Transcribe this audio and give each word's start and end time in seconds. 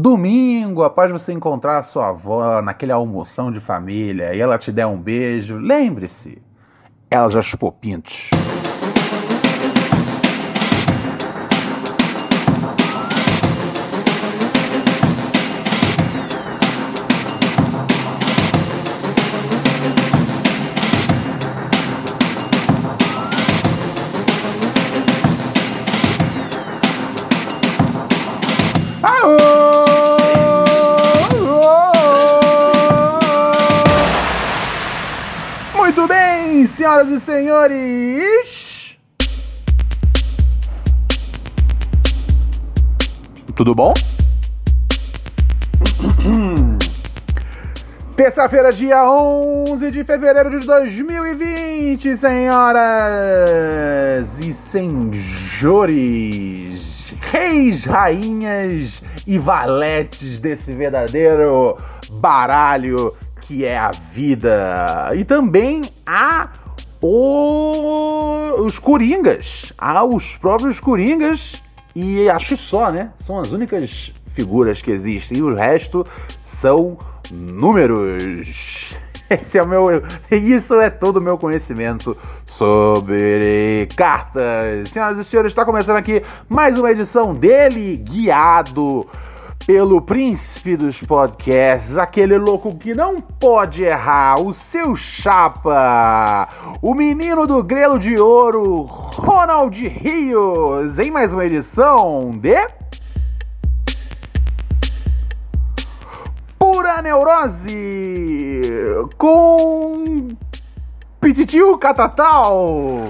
Domingo, 0.00 0.84
após 0.84 1.10
você 1.10 1.32
encontrar 1.32 1.78
a 1.78 1.82
sua 1.82 2.10
avó 2.10 2.62
naquele 2.62 2.92
almoção 2.92 3.50
de 3.50 3.58
família 3.58 4.32
e 4.32 4.38
ela 4.38 4.56
te 4.56 4.70
der 4.70 4.86
um 4.86 4.96
beijo, 4.96 5.56
lembre-se, 5.56 6.40
ela 7.10 7.28
já 7.28 7.42
chupou 7.42 7.72
pintos. 7.72 8.30
Senhoras 36.66 37.08
e 37.08 37.20
senhores. 37.20 38.96
Tudo 43.54 43.74
bom? 43.74 43.94
Terça-feira, 48.16 48.72
dia 48.72 49.08
11 49.08 49.92
de 49.92 50.02
fevereiro 50.02 50.50
de 50.50 50.58
2020, 50.66 52.16
senhoras 52.16 52.80
e 54.40 54.52
senhores, 54.52 55.14
reis, 57.20 57.84
rainhas 57.84 59.00
e 59.24 59.38
valetes 59.38 60.40
desse 60.40 60.72
verdadeiro 60.72 61.76
baralho 62.10 63.14
que 63.48 63.64
é 63.64 63.78
a 63.78 63.90
vida. 64.12 65.10
E 65.16 65.24
também 65.24 65.80
há 66.06 66.50
o- 67.00 68.62
os 68.62 68.78
coringas, 68.78 69.72
há 69.78 70.04
os 70.04 70.36
próprios 70.36 70.78
coringas 70.78 71.62
e 71.96 72.28
acho 72.28 72.48
que 72.48 72.56
só, 72.58 72.92
né? 72.92 73.10
São 73.26 73.40
as 73.40 73.50
únicas 73.50 74.12
figuras 74.34 74.82
que 74.82 74.90
existem 74.90 75.38
e 75.38 75.42
o 75.42 75.54
resto 75.54 76.06
são 76.44 76.98
números. 77.32 78.94
Esse 79.30 79.58
é 79.58 79.62
o 79.62 79.68
meu, 79.68 80.02
isso 80.30 80.74
é 80.80 80.88
todo 80.90 81.16
o 81.18 81.20
meu 81.20 81.36
conhecimento 81.36 82.16
sobre 82.46 83.88
cartas. 83.96 84.88
Senhoras 84.90 85.18
e 85.18 85.24
senhores, 85.24 85.52
está 85.52 85.64
começando 85.66 85.96
aqui 85.96 86.22
mais 86.48 86.78
uma 86.78 86.90
edição 86.90 87.34
dele, 87.34 87.96
guiado 87.96 89.06
pelo 89.68 90.00
príncipe 90.00 90.78
dos 90.78 90.98
podcasts, 91.02 91.94
aquele 91.94 92.38
louco 92.38 92.74
que 92.74 92.94
não 92.94 93.20
pode 93.20 93.82
errar, 93.82 94.40
o 94.40 94.54
seu 94.54 94.96
chapa, 94.96 96.48
o 96.80 96.94
menino 96.94 97.46
do 97.46 97.62
grelo 97.62 97.98
de 97.98 98.18
ouro, 98.18 98.84
Ronald 98.84 99.78
Rios, 99.86 100.98
em 100.98 101.10
mais 101.10 101.34
uma 101.34 101.44
edição 101.44 102.30
de 102.30 102.56
Pura 106.58 107.02
Neurose 107.02 107.76
com 109.18 110.28
Pititio 111.20 111.76
Catatal. 111.76 113.04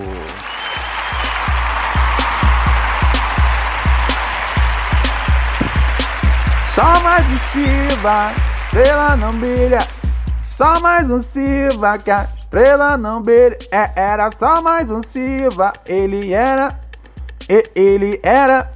Só 6.78 7.02
mais 7.02 7.26
um 7.26 7.38
Shiva, 7.50 8.30
estrela 8.62 9.16
não 9.16 9.32
brilha. 9.32 9.80
Só 10.56 10.78
mais 10.78 11.10
um 11.10 11.20
Shiva 11.20 11.98
que 11.98 12.08
a 12.08 12.22
estrela 12.22 12.96
não 12.96 13.20
brilha. 13.20 13.58
É, 13.72 13.90
era 13.96 14.30
só 14.30 14.62
mais 14.62 14.88
um 14.88 15.02
Shiva, 15.02 15.72
ele 15.84 16.32
era, 16.32 16.78
e, 17.48 17.64
ele 17.74 18.20
era, 18.22 18.70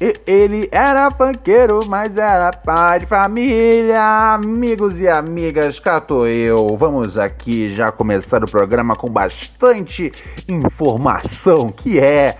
e, 0.00 0.20
ele 0.26 0.68
era 0.72 1.12
funkeiro, 1.12 1.86
mas 1.86 2.16
era 2.16 2.50
pai 2.50 2.98
de 2.98 3.06
família. 3.06 4.34
Amigos 4.34 4.98
e 4.98 5.06
amigas, 5.06 5.78
cá 5.78 6.00
tô 6.00 6.26
eu. 6.26 6.76
Vamos 6.76 7.16
aqui 7.16 7.72
já 7.72 7.92
começar 7.92 8.42
o 8.42 8.50
programa 8.50 8.96
com 8.96 9.08
bastante 9.08 10.10
informação, 10.48 11.68
que 11.68 12.00
é 12.00 12.36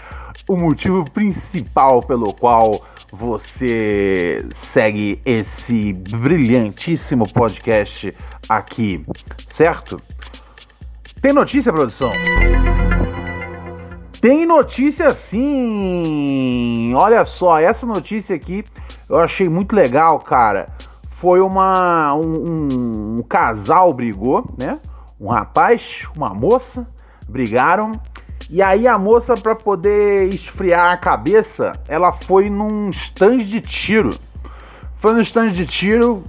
o 0.47 0.57
motivo 0.57 1.05
principal 1.11 2.03
pelo 2.03 2.33
qual 2.33 2.85
você 3.13 4.47
segue 4.55 5.21
esse 5.25 5.93
brilhantíssimo 5.93 7.27
podcast 7.33 8.15
aqui, 8.49 9.05
certo? 9.49 10.01
Tem 11.21 11.33
notícia, 11.33 11.73
produção? 11.73 12.13
Tem 14.21 14.45
notícia 14.47 15.15
sim! 15.15 16.93
Olha 16.95 17.25
só, 17.25 17.59
essa 17.61 17.87
notícia 17.87 18.35
aqui 18.37 18.65
eu 19.09 19.19
achei 19.19 19.49
muito 19.49 19.75
legal, 19.75 20.19
cara. 20.21 20.69
Foi 21.11 21.41
uma. 21.41 22.15
Um, 22.15 23.17
um- 23.19 23.23
casal 23.29 23.93
brigou, 23.93 24.55
né? 24.57 24.79
Um 25.21 25.29
rapaz, 25.29 26.05
uma 26.17 26.33
moça, 26.33 26.87
brigaram. 27.29 27.93
E 28.51 28.63
aí 28.63 28.89
a 28.89 28.97
moça, 28.97 29.35
pra 29.35 29.55
poder 29.55 30.33
esfriar 30.33 30.93
a 30.93 30.97
cabeça, 30.97 31.79
ela 31.87 32.13
foi 32.13 32.49
num 32.49 32.89
stand 32.91 33.39
de 33.39 33.61
tiro. 33.61 34.11
Foi 34.97 35.13
no 35.13 35.21
stand 35.21 35.51
de 35.51 35.67
tiro, 35.67 36.25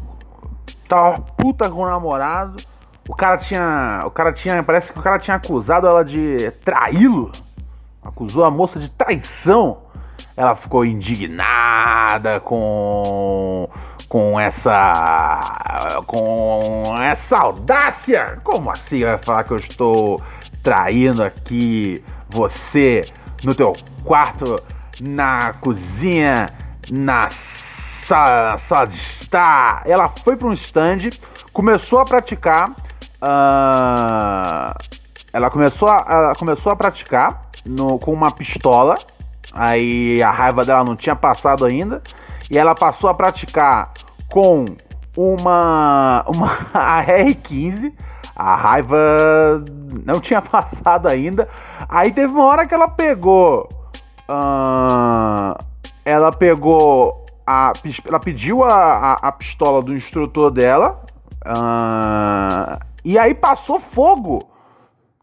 tava 0.87 1.21
puta 1.21 1.69
com 1.69 1.83
o 1.83 1.85
namorado. 1.85 2.61
O 3.07 3.15
cara 3.15 3.37
tinha. 3.37 4.03
O 4.05 4.11
cara 4.11 4.33
tinha. 4.33 4.61
Parece 4.61 4.91
que 4.91 4.99
o 4.99 5.01
cara 5.01 5.17
tinha 5.17 5.37
acusado 5.37 5.87
ela 5.87 6.03
de 6.03 6.51
traí-lo. 6.63 7.31
Acusou 8.03 8.43
a 8.43 8.51
moça 8.51 8.79
de 8.79 8.91
traição. 8.91 9.77
Ela 10.35 10.55
ficou 10.55 10.85
indignada 10.85 12.39
com. 12.39 13.69
com 14.07 14.39
essa. 14.39 16.01
com 16.07 16.83
essa 17.01 17.37
audácia. 17.37 18.39
Como 18.43 18.69
assim 18.71 19.03
vai 19.03 19.17
falar 19.17 19.43
que 19.43 19.51
eu 19.51 19.57
estou 19.57 20.21
traindo 20.63 21.23
aqui 21.23 22.03
você 22.29 23.05
no 23.43 23.55
teu 23.55 23.73
quarto, 24.03 24.61
na 25.01 25.53
cozinha, 25.53 26.49
na 26.91 27.29
sala, 27.29 28.85
de 28.87 28.95
estar? 28.95 29.81
Ela 29.85 30.09
foi 30.23 30.35
para 30.35 30.47
um 30.47 30.53
stand, 30.53 31.09
começou 31.53 31.99
a 31.99 32.05
praticar. 32.05 32.71
ah, 33.21 34.75
ela 35.31 35.49
começou 35.49 35.87
a, 35.87 36.05
ela 36.09 36.35
começou 36.35 36.71
a 36.71 36.75
praticar 36.75 37.43
no- 37.65 37.99
com 37.99 38.11
uma 38.11 38.31
pistola. 38.31 38.97
Aí 39.53 40.21
a 40.21 40.31
raiva 40.31 40.63
dela 40.63 40.83
não 40.83 40.95
tinha 40.95 41.15
passado 41.15 41.65
ainda. 41.65 42.01
E 42.49 42.57
ela 42.57 42.75
passou 42.75 43.09
a 43.09 43.13
praticar 43.13 43.91
com 44.31 44.65
uma, 45.15 46.23
uma 46.27 46.47
AR-15. 46.73 47.93
A 48.35 48.55
raiva 48.55 48.97
não 50.05 50.19
tinha 50.19 50.41
passado 50.43 51.07
ainda. 51.07 51.47
Aí 51.87 52.11
teve 52.11 52.33
uma 52.33 52.45
hora 52.45 52.65
que 52.67 52.73
ela 52.73 52.87
pegou. 52.87 53.67
ah, 54.27 55.57
ela 56.05 56.31
pegou. 56.31 57.25
A, 57.45 57.73
ela 58.05 58.19
pediu 58.19 58.63
a, 58.63 58.73
a, 58.73 59.13
a 59.13 59.31
pistola 59.31 59.81
do 59.81 59.95
instrutor 59.95 60.51
dela. 60.51 61.01
ah, 61.45 62.79
e 63.03 63.17
aí 63.17 63.33
passou 63.33 63.79
fogo 63.79 64.47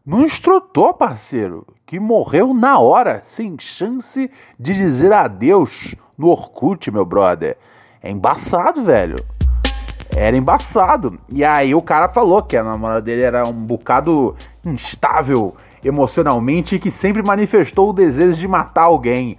no 0.05 0.21
instrutor, 0.23 0.93
parceiro, 0.93 1.65
que 1.87 2.01
morreu 2.01 2.53
na 2.53 2.77
hora, 2.77 3.23
sem 3.33 3.57
chance 3.57 4.29
de 4.59 4.73
dizer 4.73 5.13
adeus 5.13 5.95
no 6.17 6.27
Orkut, 6.27 6.91
meu 6.91 7.05
brother. 7.05 7.57
É 8.03 8.11
embaçado, 8.11 8.83
velho. 8.83 9.15
Era 10.13 10.37
embaçado. 10.37 11.17
E 11.29 11.45
aí 11.45 11.73
o 11.73 11.81
cara 11.81 12.09
falou 12.09 12.43
que 12.43 12.57
a 12.57 12.63
namorada 12.63 13.01
dele 13.01 13.21
era 13.21 13.47
um 13.47 13.53
bocado 13.53 14.35
instável 14.65 15.55
emocionalmente 15.81 16.75
e 16.75 16.79
que 16.79 16.91
sempre 16.91 17.23
manifestou 17.23 17.91
o 17.91 17.93
desejo 17.93 18.37
de 18.37 18.47
matar 18.49 18.83
alguém. 18.83 19.37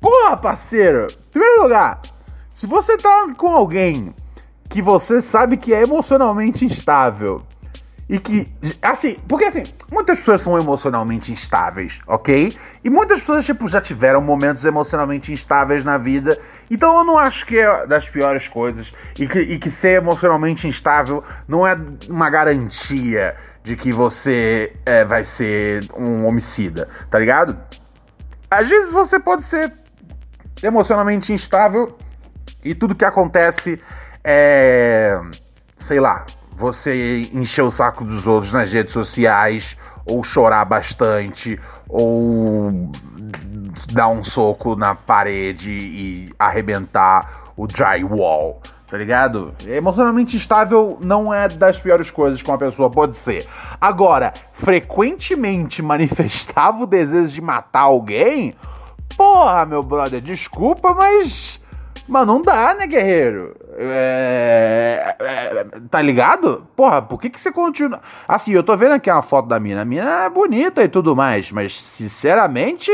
Porra, 0.00 0.36
parceiro! 0.36 1.08
Em 1.10 1.30
primeiro 1.32 1.62
lugar, 1.64 2.00
Se 2.54 2.66
você 2.66 2.96
tá 2.98 3.26
com 3.36 3.48
alguém 3.48 4.14
que 4.68 4.80
você 4.80 5.20
sabe 5.20 5.56
que 5.56 5.74
é 5.74 5.82
emocionalmente 5.82 6.64
instável 6.64 7.42
e 8.10 8.18
que, 8.18 8.52
assim, 8.82 9.16
porque 9.28 9.44
assim, 9.44 9.62
muitas 9.88 10.18
pessoas 10.18 10.40
são 10.40 10.58
emocionalmente 10.58 11.32
instáveis, 11.32 12.00
ok? 12.08 12.52
E 12.82 12.90
muitas 12.90 13.20
pessoas, 13.20 13.44
tipo, 13.44 13.68
já 13.68 13.80
tiveram 13.80 14.20
momentos 14.20 14.64
emocionalmente 14.64 15.32
instáveis 15.32 15.84
na 15.84 15.96
vida. 15.96 16.36
Então 16.68 16.98
eu 16.98 17.04
não 17.04 17.16
acho 17.16 17.46
que 17.46 17.56
é 17.56 17.86
das 17.86 18.08
piores 18.08 18.48
coisas. 18.48 18.92
E 19.16 19.28
que, 19.28 19.38
e 19.38 19.58
que 19.60 19.70
ser 19.70 20.02
emocionalmente 20.02 20.66
instável 20.66 21.22
não 21.46 21.64
é 21.64 21.76
uma 22.08 22.28
garantia 22.28 23.36
de 23.62 23.76
que 23.76 23.92
você 23.92 24.74
é, 24.84 25.04
vai 25.04 25.22
ser 25.22 25.84
um 25.96 26.26
homicida, 26.26 26.88
tá 27.08 27.16
ligado? 27.16 27.56
Às 28.50 28.68
vezes 28.68 28.90
você 28.90 29.20
pode 29.20 29.44
ser 29.44 29.72
emocionalmente 30.60 31.32
instável 31.32 31.96
e 32.64 32.74
tudo 32.74 32.96
que 32.96 33.04
acontece 33.04 33.80
é. 34.24 35.16
sei 35.78 36.00
lá, 36.00 36.26
você 36.60 37.22
encher 37.32 37.62
o 37.62 37.70
saco 37.70 38.04
dos 38.04 38.26
outros 38.26 38.52
nas 38.52 38.70
redes 38.70 38.92
sociais, 38.92 39.78
ou 40.04 40.22
chorar 40.22 40.64
bastante, 40.66 41.58
ou 41.88 42.70
dar 43.92 44.08
um 44.08 44.22
soco 44.22 44.76
na 44.76 44.94
parede 44.94 45.72
e 45.72 46.34
arrebentar 46.38 47.52
o 47.56 47.66
drywall, 47.66 48.60
tá 48.86 48.98
ligado? 48.98 49.54
Emocionalmente 49.66 50.36
instável 50.36 50.98
não 51.02 51.32
é 51.32 51.48
das 51.48 51.78
piores 51.78 52.10
coisas 52.10 52.42
que 52.42 52.50
uma 52.50 52.58
pessoa 52.58 52.90
pode 52.90 53.16
ser. 53.16 53.46
Agora, 53.80 54.32
frequentemente 54.52 55.80
manifestava 55.82 56.82
o 56.82 56.86
desejo 56.86 57.32
de 57.32 57.40
matar 57.40 57.80
alguém? 57.80 58.54
Porra, 59.16 59.64
meu 59.64 59.82
brother, 59.82 60.20
desculpa, 60.20 60.94
mas 60.94 61.59
mas 62.10 62.26
não 62.26 62.42
dá, 62.42 62.74
né, 62.74 62.88
guerreiro? 62.88 63.54
É, 63.76 65.14
é, 65.20 65.66
tá 65.88 66.02
ligado? 66.02 66.66
Porra, 66.74 67.00
por 67.00 67.20
que, 67.20 67.30
que 67.30 67.40
você 67.40 67.52
continua. 67.52 68.00
Assim, 68.26 68.50
eu 68.50 68.64
tô 68.64 68.76
vendo 68.76 68.92
aqui 68.92 69.08
uma 69.08 69.22
foto 69.22 69.48
da 69.48 69.60
mina. 69.60 69.82
A 69.82 69.84
mina 69.84 70.24
é 70.24 70.28
bonita 70.28 70.82
e 70.82 70.88
tudo 70.88 71.14
mais, 71.14 71.52
mas 71.52 71.80
sinceramente, 71.80 72.90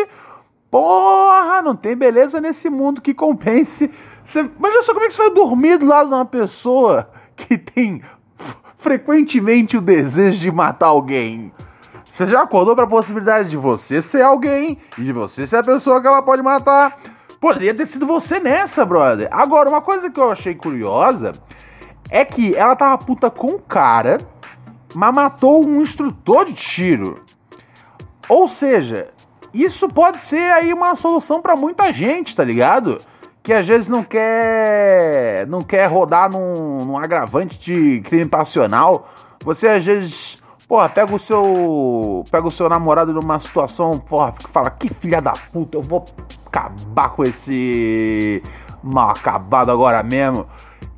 porra, 0.71 1.63
não 1.63 1.75
tem 1.75 1.97
beleza 1.97 2.43
nesse 2.43 2.69
mundo 2.69 3.01
que 3.01 3.15
compense. 3.15 3.91
Você... 4.27 4.41
Imagina 4.41 4.83
só 4.83 4.93
como 4.93 5.07
é 5.07 5.09
que 5.09 5.15
você 5.15 5.23
vai 5.23 5.31
dormir 5.31 5.79
do 5.79 5.87
lado 5.87 6.09
de 6.11 6.15
uma 6.15 6.27
pessoa 6.27 7.09
que 7.35 7.57
tem 7.57 8.03
frequentemente 8.77 9.79
o 9.79 9.81
desejo 9.81 10.39
de 10.39 10.51
matar 10.51 10.89
alguém. 10.89 11.51
Você 12.05 12.27
já 12.27 12.43
acordou 12.43 12.75
para 12.75 12.85
a 12.85 12.89
possibilidade 12.89 13.49
de 13.49 13.57
você 13.57 14.03
ser 14.03 14.23
alguém 14.23 14.79
e 14.99 15.05
de 15.05 15.13
você 15.13 15.47
ser 15.47 15.57
a 15.57 15.63
pessoa 15.63 16.03
que 16.03 16.07
ela 16.07 16.21
pode 16.21 16.43
matar? 16.43 17.16
Poderia 17.41 17.75
ter 17.75 17.87
sido 17.87 18.07
você 18.07 18.41
nessa, 18.41 18.85
brother. 18.85 19.29
Agora, 19.31 19.69
uma 19.69 19.81
coisa 19.81 20.11
que 20.11 20.19
eu 20.19 20.31
achei 20.31 20.55
curiosa 20.55 21.33
é 22.11 22.25
que 22.25 22.55
ela 22.55 22.75
tava 22.75 22.99
puta 22.99 23.31
com 23.31 23.49
o 23.49 23.61
cara, 23.61 24.19
mas 24.95 25.15
matou 25.15 25.67
um 25.67 25.83
instrutor 25.83 26.47
de 26.47 26.55
tiro. 26.55 27.23
Ou 28.29 28.49
seja, 28.49 29.09
isso 29.53 29.89
pode 29.89 30.21
ser 30.21 30.53
aí 30.53 30.73
uma 30.73 30.97
solução 30.97 31.41
para 31.41 31.57
muita 31.57 31.93
gente, 31.93 32.35
tá 32.35 32.43
ligado? 32.45 32.99
Que 33.43 33.53
às 33.53 33.67
vezes 33.67 33.89
não 33.89 34.03
quer 34.03 35.47
não 35.47 35.61
quer 35.61 35.87
rodar 35.87 36.31
num, 36.31 36.85
num 36.85 36.97
agravante 36.97 37.59
de 37.59 38.01
crime 38.01 38.27
passional. 38.27 39.09
Você 39.45 39.69
às 39.69 39.85
vezes 39.85 40.43
Porra, 40.69 40.89
pega 40.89 41.15
o 41.15 41.19
seu. 41.19 42.25
Pega 42.31 42.47
o 42.47 42.51
seu 42.51 42.69
namorado 42.69 43.13
numa 43.13 43.39
situação, 43.39 43.99
porra, 43.99 44.35
fala, 44.53 44.71
que 44.71 44.89
filha 44.89 45.21
da 45.21 45.33
puta, 45.33 45.77
eu 45.77 45.83
vou 45.83 46.05
acabar 46.47 47.11
com 47.11 47.23
esse 47.23 48.43
mal 48.83 49.11
acabado 49.11 49.71
agora 49.71 50.03
mesmo. 50.03 50.47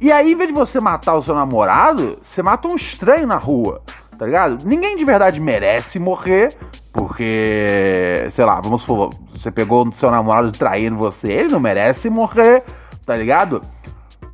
E 0.00 0.10
aí, 0.10 0.32
em 0.32 0.36
vez 0.36 0.48
de 0.48 0.54
você 0.54 0.80
matar 0.80 1.16
o 1.16 1.22
seu 1.22 1.34
namorado, 1.34 2.18
você 2.22 2.42
mata 2.42 2.68
um 2.68 2.76
estranho 2.76 3.26
na 3.26 3.36
rua, 3.36 3.82
tá 4.16 4.24
ligado? 4.24 4.64
Ninguém 4.64 4.96
de 4.96 5.04
verdade 5.04 5.40
merece 5.40 5.98
morrer, 5.98 6.56
porque, 6.92 8.28
sei 8.30 8.44
lá, 8.44 8.60
vamos 8.60 8.82
supor, 8.82 9.10
você 9.32 9.50
pegou 9.50 9.86
o 9.86 9.92
seu 9.92 10.10
namorado 10.10 10.50
traindo 10.52 10.96
você, 10.96 11.30
ele 11.30 11.50
não 11.50 11.60
merece 11.60 12.08
morrer, 12.08 12.62
tá 13.04 13.16
ligado? 13.16 13.60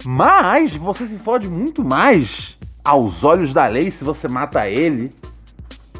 Mas 0.04 0.76
você 0.76 1.06
se 1.06 1.18
fode 1.18 1.48
muito 1.48 1.82
mais 1.82 2.58
aos 2.84 3.24
olhos 3.24 3.54
da 3.54 3.66
lei 3.66 3.90
se 3.90 4.04
você 4.04 4.28
mata 4.28 4.68
ele 4.68 5.10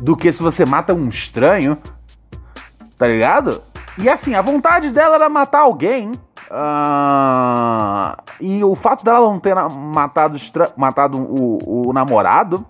do 0.00 0.14
que 0.16 0.32
se 0.32 0.42
você 0.42 0.66
mata 0.66 0.92
um 0.92 1.08
estranho. 1.08 1.78
Tá 2.98 3.06
ligado? 3.06 3.62
E 3.98 4.08
assim, 4.08 4.34
a 4.34 4.42
vontade 4.42 4.90
dela 4.90 5.14
era 5.16 5.28
matar 5.28 5.60
alguém. 5.60 6.12
Uh, 6.50 8.22
e 8.40 8.62
o 8.62 8.74
fato 8.74 9.04
dela 9.04 9.20
não 9.20 9.40
ter 9.40 9.54
matado, 9.54 10.38
matado 10.76 11.18
o, 11.18 11.88
o 11.88 11.92
namorado 11.92 12.64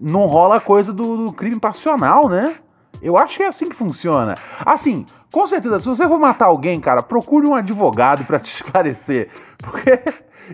não 0.00 0.26
rola 0.26 0.60
coisa 0.60 0.92
do, 0.92 1.26
do, 1.26 1.32
crime 1.32 1.60
passional, 1.60 2.28
né? 2.28 2.56
Eu 3.00 3.18
acho 3.18 3.36
que 3.36 3.42
é 3.42 3.48
assim 3.48 3.68
que 3.68 3.76
funciona. 3.76 4.36
Assim, 4.64 5.04
com 5.32 5.46
certeza, 5.46 5.80
se 5.80 5.88
você 5.88 6.06
for 6.06 6.18
matar 6.18 6.46
alguém, 6.46 6.80
cara, 6.80 7.02
procure 7.02 7.46
um 7.46 7.54
advogado 7.54 8.24
para 8.24 8.38
te 8.38 8.52
esclarecer. 8.54 9.28
Porque 9.58 10.02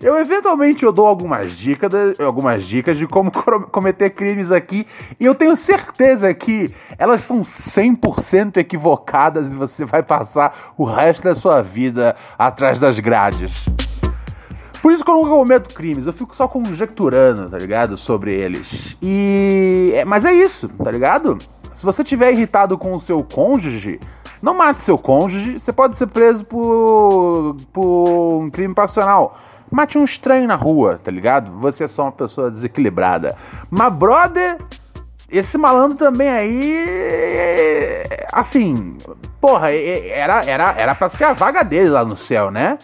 eu 0.02 0.18
eventualmente 0.18 0.84
eu 0.84 0.92
dou 0.92 1.06
algumas 1.06 1.56
dicas, 1.56 1.92
algumas 2.20 2.64
dicas 2.64 2.96
de 2.98 3.06
como 3.06 3.30
cometer 3.72 4.10
crimes 4.10 4.50
aqui, 4.50 4.86
e 5.18 5.24
eu 5.24 5.34
tenho 5.34 5.56
certeza 5.56 6.32
que 6.34 6.74
elas 6.98 7.22
são 7.22 7.40
100% 7.40 8.56
equivocadas 8.58 9.52
e 9.52 9.56
você 9.56 9.84
vai 9.84 10.02
passar 10.02 10.72
o 10.76 10.84
resto 10.84 11.24
da 11.24 11.34
sua 11.34 11.62
vida 11.62 12.16
atrás 12.38 12.78
das 12.78 12.98
grades. 12.98 13.66
Por 14.80 14.92
isso 14.92 15.04
que 15.04 15.10
eu 15.10 15.16
nunca 15.16 15.30
cometo 15.30 15.74
crimes, 15.74 16.06
eu 16.06 16.12
fico 16.12 16.34
só 16.34 16.46
conjecturando, 16.46 17.50
tá 17.50 17.58
ligado? 17.58 17.96
Sobre 17.96 18.34
eles. 18.34 18.96
E. 19.02 19.92
É, 19.94 20.04
mas 20.04 20.24
é 20.24 20.32
isso, 20.32 20.68
tá 20.68 20.90
ligado? 20.90 21.36
Se 21.74 21.84
você 21.84 22.04
tiver 22.04 22.32
irritado 22.32 22.78
com 22.78 22.94
o 22.94 23.00
seu 23.00 23.22
cônjuge, 23.22 24.00
não 24.40 24.54
mate 24.54 24.80
seu 24.80 24.96
cônjuge, 24.96 25.58
você 25.58 25.72
pode 25.72 25.96
ser 25.96 26.06
preso 26.06 26.44
por, 26.44 27.56
por 27.72 28.40
um 28.40 28.48
crime 28.48 28.74
passional. 28.74 29.36
Mate 29.70 29.98
um 29.98 30.04
estranho 30.04 30.46
na 30.46 30.54
rua, 30.54 31.00
tá 31.02 31.10
ligado? 31.10 31.52
Você 31.60 31.84
é 31.84 31.88
só 31.88 32.02
uma 32.02 32.12
pessoa 32.12 32.50
desequilibrada. 32.50 33.36
Mas, 33.70 33.92
brother, 33.92 34.58
esse 35.30 35.58
malandro 35.58 35.98
também 35.98 36.28
aí. 36.28 36.84
Assim, 38.32 38.96
porra, 39.40 39.72
era, 39.72 40.44
era, 40.44 40.72
era 40.72 40.94
pra 40.94 41.10
ser 41.10 41.24
a 41.24 41.32
vaga 41.32 41.62
dele 41.62 41.90
lá 41.90 42.04
no 42.04 42.16
céu, 42.16 42.50
né? 42.50 42.78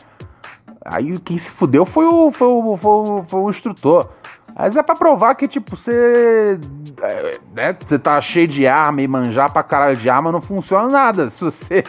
Aí 0.84 1.19
quem 1.20 1.38
se 1.38 1.50
fudeu 1.50 1.86
foi 1.86 2.04
o, 2.04 2.31
foi 2.31 2.48
o, 2.48 2.76
foi 2.76 2.90
o, 2.90 3.22
foi 3.22 3.40
o 3.40 3.50
instrutor. 3.50 4.10
Mas 4.56 4.76
é 4.76 4.82
pra 4.82 4.94
provar 4.94 5.34
que, 5.34 5.48
tipo, 5.48 5.74
você. 5.74 6.58
É, 7.03 7.38
né, 7.56 7.76
você 7.79 7.98
tá 7.98 8.20
cheio 8.20 8.46
de 8.46 8.67
arma 8.67 9.03
e 9.03 9.08
manjar 9.08 9.53
pra 9.53 9.62
caralho 9.62 9.96
de 9.96 10.08
arma 10.08 10.31
não 10.31 10.41
funciona 10.41 10.88
nada. 10.88 11.31
Se 11.31 11.43
você, 11.43 11.82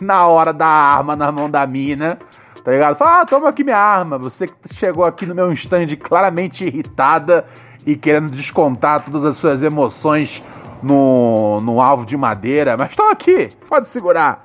na 0.00 0.26
hora 0.26 0.52
da 0.52 0.66
arma 0.66 1.14
na 1.14 1.30
mão 1.30 1.50
da 1.50 1.66
mina, 1.66 2.18
tá 2.66 2.72
ligado? 2.72 2.96
Fala, 2.96 3.20
ah, 3.20 3.24
toma 3.24 3.48
aqui 3.48 3.62
minha 3.62 3.78
arma. 3.78 4.18
Você 4.18 4.48
que 4.48 4.74
chegou 4.74 5.04
aqui 5.04 5.24
no 5.24 5.36
meu 5.36 5.52
stand 5.52 5.86
claramente 6.02 6.64
irritada 6.64 7.46
e 7.86 7.94
querendo 7.94 8.28
descontar 8.32 9.04
todas 9.04 9.24
as 9.24 9.36
suas 9.36 9.62
emoções 9.62 10.42
no, 10.82 11.60
no 11.60 11.80
alvo 11.80 12.04
de 12.04 12.16
madeira, 12.16 12.76
mas 12.76 12.90
estou 12.90 13.08
aqui, 13.08 13.50
pode 13.68 13.86
segurar. 13.86 14.42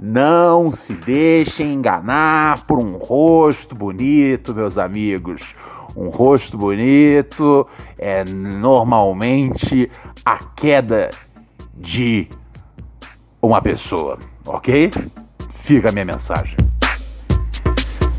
Não 0.00 0.72
se 0.72 0.94
deixem 0.94 1.74
enganar 1.74 2.64
por 2.64 2.78
um 2.78 2.96
rosto 2.96 3.74
bonito, 3.74 4.54
meus 4.54 4.78
amigos. 4.78 5.54
Um 5.94 6.08
rosto 6.08 6.56
bonito 6.56 7.68
é 7.98 8.24
normalmente 8.24 9.90
a 10.24 10.38
queda 10.38 11.10
de 11.74 12.30
uma 13.42 13.60
pessoa, 13.60 14.18
ok? 14.46 14.90
Fica 15.50 15.90
a 15.90 15.92
minha 15.92 16.06
mensagem. 16.06 16.67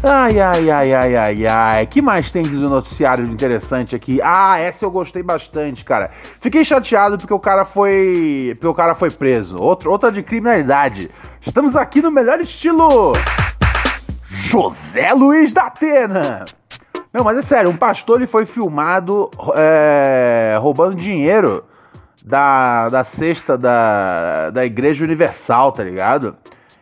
Ai, 0.01 0.39
ai, 0.39 0.72
ai, 0.72 0.94
ai, 0.94 1.15
ai, 1.18 1.48
ai. 1.48 1.86
que 1.86 2.01
mais 2.01 2.32
tem 2.32 2.44
do 2.44 2.70
noticiário 2.70 3.25
interessante 3.25 3.94
aqui? 3.94 4.22
Ah, 4.24 4.58
essa 4.58 4.86
eu 4.86 4.91
gostei 4.91 5.22
bastante, 5.22 5.84
cara. 5.84 6.10
Fiquei 6.39 6.63
chateado 6.63 7.18
porque 7.18 7.34
o 7.34 7.39
cara 7.39 7.65
foi. 7.65 8.53
Porque 8.56 8.68
o 8.68 8.74
cara 8.74 8.96
foi 8.96 9.12
preso. 9.12 9.58
Outro, 9.58 9.91
outra 9.91 10.10
de 10.10 10.24
criminalidade. 10.24 11.12
Estamos 11.41 11.75
aqui 11.75 12.01
no 12.01 12.12
melhor 12.12 12.39
estilo. 12.39 13.12
José 14.29 15.12
Luiz 15.13 15.51
da 15.51 15.63
Atena. 15.63 16.46
Não, 17.12 17.25
mas 17.25 17.38
é 17.38 17.41
sério, 17.41 17.70
um 17.70 17.75
pastor 17.75 18.18
ele 18.18 18.27
foi 18.27 18.46
filmado 18.46 19.29
é, 19.56 20.58
roubando 20.62 20.96
dinheiro 20.96 21.65
da, 22.24 22.88
da 22.88 23.03
cesta 23.03 23.58
da, 23.58 24.50
da 24.51 24.63
Igreja 24.63 25.03
Universal, 25.03 25.72
tá 25.72 25.84
ligado? 25.84 26.38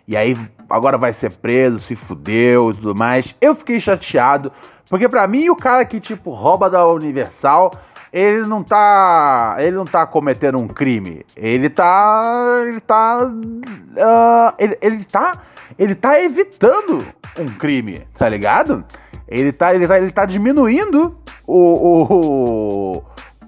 E 0.07 0.15
aí 0.15 0.37
agora 0.69 0.97
vai 0.97 1.13
ser 1.13 1.31
preso, 1.31 1.79
se 1.79 1.95
fudeu 1.95 2.71
e 2.71 2.75
tudo 2.75 2.95
mais. 2.95 3.35
Eu 3.39 3.55
fiquei 3.55 3.79
chateado, 3.79 4.51
porque 4.89 5.07
para 5.07 5.27
mim 5.27 5.49
o 5.49 5.55
cara 5.55 5.85
que 5.85 5.99
tipo 5.99 6.31
rouba 6.31 6.69
da 6.69 6.85
Universal, 6.87 7.71
ele 8.11 8.47
não 8.47 8.63
tá, 8.63 9.57
ele 9.59 9.75
não 9.75 9.85
tá 9.85 10.05
cometendo 10.05 10.57
um 10.57 10.67
crime. 10.67 11.25
Ele 11.35 11.69
tá, 11.69 12.63
ele 12.67 12.79
tá, 12.79 13.25
uh, 13.25 14.53
ele, 14.57 14.77
ele 14.81 15.03
tá, 15.03 15.41
ele 15.77 15.95
tá 15.95 16.21
evitando 16.21 17.05
um 17.37 17.47
crime, 17.47 18.07
tá 18.17 18.29
ligado? 18.29 18.83
Ele 19.27 19.51
tá, 19.51 19.75
ele 19.75 19.87
tá, 19.87 19.97
ele 19.97 20.11
tá 20.11 20.25
diminuindo 20.25 21.17
o, 21.45 21.57
o, 21.57 23.03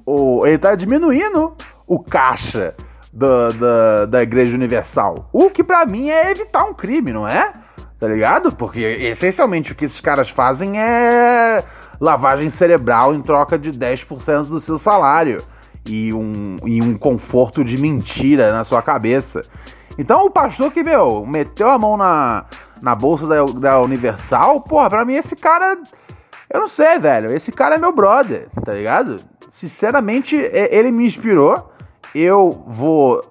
o, 0.06 0.40
o 0.40 0.46
Ele 0.46 0.58
tá 0.58 0.76
diminuindo 0.76 1.56
o 1.88 2.00
caixa 2.00 2.76
da, 3.12 3.52
da, 3.52 4.06
da 4.06 4.24
Igreja 4.24 4.54
Universal. 4.54 5.30
O 5.34 5.50
que 5.50 5.64
para 5.64 5.86
mim 5.86 6.10
é 6.10 6.32
evitar 6.32 6.64
um 6.64 6.74
crime, 6.74 7.12
não 7.12 7.28
é? 7.28 7.54
Tá 8.00 8.08
ligado? 8.08 8.56
Porque 8.56 8.80
essencialmente 8.80 9.72
o 9.72 9.76
que 9.76 9.86
esses 9.86 10.00
caras 10.00 10.30
fazem 10.30 10.80
é 10.80 11.64
lavagem 12.00 12.50
cerebral 12.50 13.14
em 13.14 13.22
troca 13.22 13.58
de 13.58 13.72
10% 13.72 14.48
do 14.48 14.60
seu 14.62 14.78
salário 14.78 15.44
e 15.86 16.14
um, 16.14 16.56
e 16.66 16.82
um 16.82 16.98
conforto 16.98 17.64
de 17.64 17.78
mentira 17.78 18.54
na 18.54 18.64
sua 18.64 18.82
cabeça. 18.82 19.42
Então 19.98 20.26
o 20.26 20.32
pastor 20.32 20.72
que, 20.72 20.82
meu, 20.82 21.26
meteu 21.26 21.68
a 21.68 21.78
mão 21.78 21.98
na, 21.98 22.46
na 22.82 22.96
bolsa 22.96 23.28
da, 23.28 23.44
da 23.44 23.82
Universal, 23.82 24.62
porra, 24.62 24.90
pra 24.90 25.06
mim 25.06 25.16
esse 25.16 25.36
cara. 25.36 25.78
Eu 26.50 26.62
não 26.62 26.68
sei, 26.68 26.98
velho. 26.98 27.32
Esse 27.34 27.52
cara 27.52 27.76
é 27.76 27.78
meu 27.78 27.92
brother, 27.92 28.48
tá 28.64 28.74
ligado? 28.74 29.18
Sinceramente, 29.52 30.36
ele 30.36 30.92
me 30.92 31.06
inspirou. 31.06 31.70
Eu 32.14 32.64
vou 32.68 33.24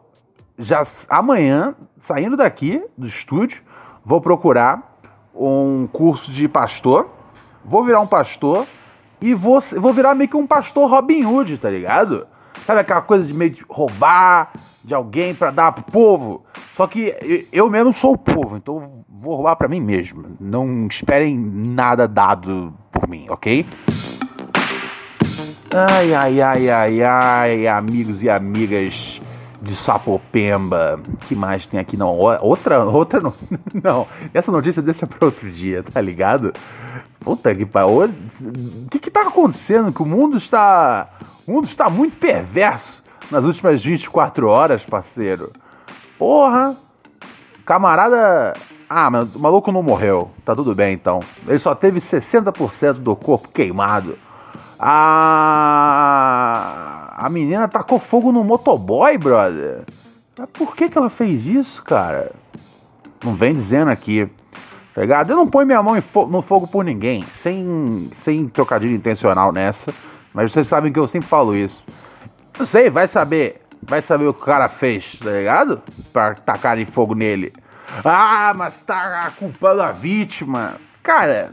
já 0.58 0.84
amanhã, 1.08 1.74
saindo 2.00 2.36
daqui 2.36 2.82
do 2.96 3.06
estúdio, 3.06 3.62
vou 4.04 4.20
procurar 4.20 4.98
um 5.34 5.88
curso 5.92 6.30
de 6.30 6.48
pastor. 6.48 7.08
Vou 7.64 7.84
virar 7.84 8.00
um 8.00 8.06
pastor 8.06 8.66
e 9.20 9.34
vou, 9.34 9.60
vou 9.60 9.92
virar 9.92 10.14
meio 10.14 10.30
que 10.30 10.36
um 10.36 10.46
pastor 10.46 10.90
Robin 10.90 11.24
Hood, 11.24 11.58
tá 11.58 11.68
ligado? 11.68 12.26
Sabe 12.66 12.80
aquela 12.80 13.00
coisa 13.00 13.24
de 13.24 13.34
meio 13.34 13.50
de 13.50 13.64
roubar 13.68 14.52
de 14.82 14.94
alguém 14.94 15.34
para 15.34 15.50
dar 15.50 15.72
pro 15.72 15.82
povo? 15.84 16.44
Só 16.74 16.86
que 16.86 17.14
eu 17.52 17.68
mesmo 17.68 17.92
sou 17.92 18.14
o 18.14 18.18
povo, 18.18 18.56
então 18.56 19.04
vou 19.08 19.34
roubar 19.34 19.56
para 19.56 19.68
mim 19.68 19.80
mesmo. 19.80 20.36
Não 20.40 20.86
esperem 20.86 21.36
nada 21.38 22.06
dado 22.08 22.72
por 22.90 23.08
mim, 23.08 23.26
ok? 23.28 23.66
Ai, 25.74 26.14
ai, 26.14 26.40
ai, 26.40 26.70
ai, 26.70 27.02
ai, 27.02 27.66
amigos 27.66 28.22
e 28.22 28.30
amigas 28.30 29.20
de 29.60 29.74
Sapopemba. 29.74 30.98
que 31.26 31.34
mais 31.34 31.66
tem 31.66 31.78
aqui? 31.78 31.94
Não, 31.94 32.16
outra, 32.16 32.84
outra 32.84 33.20
não. 33.20 33.34
Não, 33.82 34.06
essa 34.32 34.50
notícia 34.50 34.80
deixa 34.80 35.06
para 35.06 35.26
outro 35.26 35.50
dia, 35.50 35.82
tá 35.82 36.00
ligado? 36.00 36.54
Puta 37.20 37.54
que 37.54 37.66
pariu. 37.66 38.04
O 38.04 38.88
que 38.90 38.98
que 38.98 39.10
tá 39.10 39.22
acontecendo? 39.22 39.92
Que 39.92 40.02
o 40.02 40.06
mundo 40.06 40.38
está. 40.38 41.08
O 41.46 41.52
mundo 41.52 41.66
está 41.66 41.90
muito 41.90 42.16
perverso 42.16 43.02
nas 43.30 43.44
últimas 43.44 43.84
24 43.84 44.48
horas, 44.48 44.84
parceiro. 44.86 45.52
Porra! 46.18 46.74
Camarada. 47.66 48.54
Ah, 48.88 49.10
mas 49.10 49.34
o 49.34 49.38
maluco 49.38 49.70
não 49.70 49.82
morreu. 49.82 50.30
Tá 50.46 50.56
tudo 50.56 50.74
bem 50.74 50.94
então. 50.94 51.20
Ele 51.46 51.58
só 51.58 51.74
teve 51.74 52.00
60% 52.00 52.94
do 52.94 53.14
corpo 53.14 53.48
queimado. 53.48 54.18
A. 54.78 56.68
A 57.16 57.28
menina 57.28 57.66
tacou 57.66 57.98
fogo 57.98 58.30
no 58.30 58.44
motoboy, 58.44 59.18
brother. 59.18 59.82
Mas 60.38 60.48
por 60.50 60.76
que, 60.76 60.88
que 60.88 60.96
ela 60.96 61.10
fez 61.10 61.46
isso, 61.46 61.82
cara? 61.82 62.30
Não 63.24 63.34
vem 63.34 63.54
dizendo 63.54 63.90
aqui. 63.90 64.30
Tá 64.94 65.00
ligado? 65.00 65.30
Eu 65.30 65.36
não 65.36 65.48
ponho 65.48 65.66
minha 65.66 65.82
mão 65.82 65.94
no 66.28 66.42
fogo 66.42 66.66
por 66.66 66.84
ninguém. 66.84 67.24
Sem, 67.42 68.10
sem 68.14 68.48
trocadilho 68.48 68.94
intencional 68.94 69.52
nessa. 69.52 69.92
Mas 70.32 70.52
vocês 70.52 70.66
sabem 70.66 70.92
que 70.92 70.98
eu 70.98 71.08
sempre 71.08 71.28
falo 71.28 71.56
isso. 71.56 71.84
Não 72.58 72.66
sei, 72.66 72.88
vai 72.90 73.08
saber. 73.08 73.62
Vai 73.82 74.02
saber 74.02 74.26
o 74.26 74.34
que 74.34 74.42
o 74.42 74.44
cara 74.44 74.68
fez, 74.68 75.18
tá 75.18 75.30
ligado? 75.30 75.82
Pra 76.12 76.34
tacarem 76.34 76.84
fogo 76.84 77.14
nele. 77.14 77.52
Ah, 78.04 78.52
mas 78.56 78.80
tá 78.80 79.32
culpando 79.38 79.82
a 79.82 79.90
vítima. 79.90 80.74
Cara, 81.02 81.52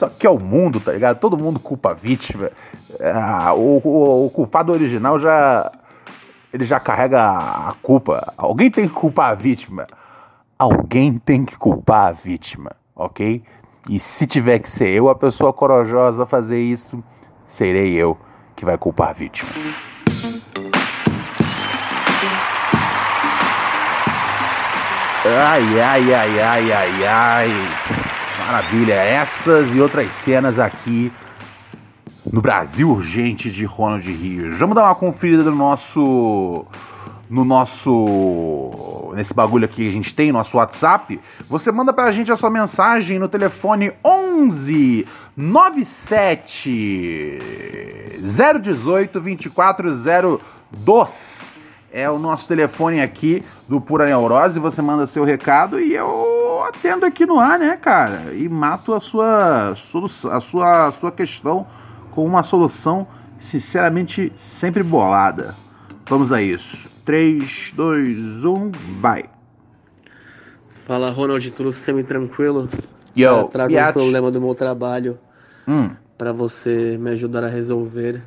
isso 0.00 0.06
aqui 0.06 0.26
é 0.26 0.30
o 0.30 0.38
mundo, 0.38 0.80
tá 0.80 0.92
ligado? 0.92 1.18
Todo 1.18 1.36
mundo 1.36 1.60
culpa 1.60 1.90
a 1.90 1.94
vítima. 1.94 2.50
Ah, 3.00 3.52
o, 3.52 3.80
o, 3.84 4.26
o, 4.26 4.30
culpado 4.30 4.72
original 4.72 5.18
já. 5.18 5.70
Ele 6.52 6.64
já 6.64 6.80
carrega 6.80 7.20
a 7.20 7.74
culpa. 7.82 8.32
Alguém 8.36 8.70
tem 8.70 8.88
que 8.88 8.94
culpar 8.94 9.32
a 9.32 9.34
vítima. 9.34 9.86
Alguém 10.58 11.18
tem 11.18 11.44
que 11.44 11.56
culpar 11.56 12.08
a 12.08 12.12
vítima, 12.12 12.72
ok? 12.96 13.42
E 13.88 14.00
se 14.00 14.26
tiver 14.26 14.58
que 14.58 14.70
ser 14.70 14.88
eu 14.88 15.08
a 15.08 15.14
pessoa 15.14 15.52
corajosa 15.52 16.24
a 16.24 16.26
fazer 16.26 16.60
isso, 16.60 17.02
serei 17.46 17.94
eu 17.94 18.16
que 18.56 18.64
vai 18.64 18.76
culpar 18.76 19.10
a 19.10 19.12
vítima. 19.12 19.50
Ai, 25.24 25.80
ai, 25.80 26.14
ai, 26.14 26.40
ai, 26.40 26.72
ai, 26.72 27.04
ai. 27.06 28.09
Maravilha. 28.46 28.94
Essas 28.94 29.74
e 29.74 29.80
outras 29.80 30.10
cenas 30.24 30.58
aqui 30.58 31.12
no 32.32 32.40
Brasil 32.40 32.90
Urgente 32.90 33.50
de 33.50 33.64
Ronald 33.64 34.10
Rios. 34.10 34.58
Vamos 34.58 34.74
dar 34.74 34.84
uma 34.84 34.94
conferida 34.94 35.42
no 35.44 35.54
nosso. 35.54 36.64
No 37.28 37.44
nosso. 37.44 39.12
Nesse 39.14 39.34
bagulho 39.34 39.66
aqui 39.66 39.82
que 39.82 39.88
a 39.88 39.92
gente 39.92 40.14
tem, 40.14 40.32
nosso 40.32 40.56
WhatsApp. 40.56 41.20
Você 41.48 41.70
manda 41.70 41.92
pra 41.92 42.10
gente 42.12 42.32
a 42.32 42.36
sua 42.36 42.48
mensagem 42.50 43.18
no 43.18 43.28
telefone 43.28 43.92
11 44.04 45.06
97 45.36 47.38
018 48.60 49.20
2402 49.20 51.40
é 51.92 52.08
o 52.08 52.18
nosso 52.18 52.46
telefone 52.46 53.00
aqui 53.00 53.42
do 53.68 53.80
Pura 53.80 54.06
Neurose. 54.06 54.60
Você 54.60 54.80
manda 54.80 55.06
seu 55.06 55.24
recado 55.24 55.80
e 55.80 55.94
eu 55.94 56.39
atendo 56.70 57.04
aqui 57.04 57.26
no 57.26 57.38
ar, 57.38 57.58
né, 57.58 57.76
cara? 57.76 58.32
E 58.32 58.48
mato 58.48 58.94
a 58.94 59.00
sua, 59.00 59.70
a 59.72 59.76
sua, 60.40 60.86
a 60.86 60.92
sua 60.92 61.12
questão 61.12 61.66
com 62.10 62.24
uma 62.24 62.42
solução, 62.42 63.06
sinceramente, 63.38 64.32
sempre 64.36 64.82
bolada. 64.82 65.54
Vamos 66.06 66.32
a 66.32 66.42
isso. 66.42 66.88
3, 67.04 67.72
2, 67.74 68.44
1, 68.44 68.70
vai. 69.00 69.24
Fala, 70.86 71.10
Ronald, 71.10 71.50
tudo 71.52 71.72
semi-tranquilo? 71.72 72.68
Yo, 73.16 73.26
eu 73.26 73.44
trago 73.44 73.74
um 73.74 73.92
problema 73.92 74.30
do 74.30 74.40
meu 74.40 74.54
trabalho 74.54 75.18
hum. 75.66 75.90
para 76.16 76.32
você 76.32 76.96
me 76.98 77.10
ajudar 77.10 77.44
a 77.44 77.48
resolver 77.48 78.22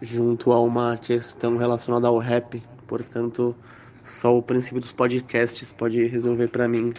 junto 0.00 0.52
a 0.52 0.60
uma 0.60 0.96
questão 0.96 1.56
relacionada 1.56 2.08
ao 2.08 2.18
rap 2.18 2.62
Portanto, 2.86 3.54
só 4.04 4.36
o 4.36 4.42
princípio 4.42 4.80
dos 4.80 4.92
podcasts 4.92 5.72
pode 5.72 6.06
resolver 6.06 6.48
para 6.48 6.68
mim. 6.68 6.94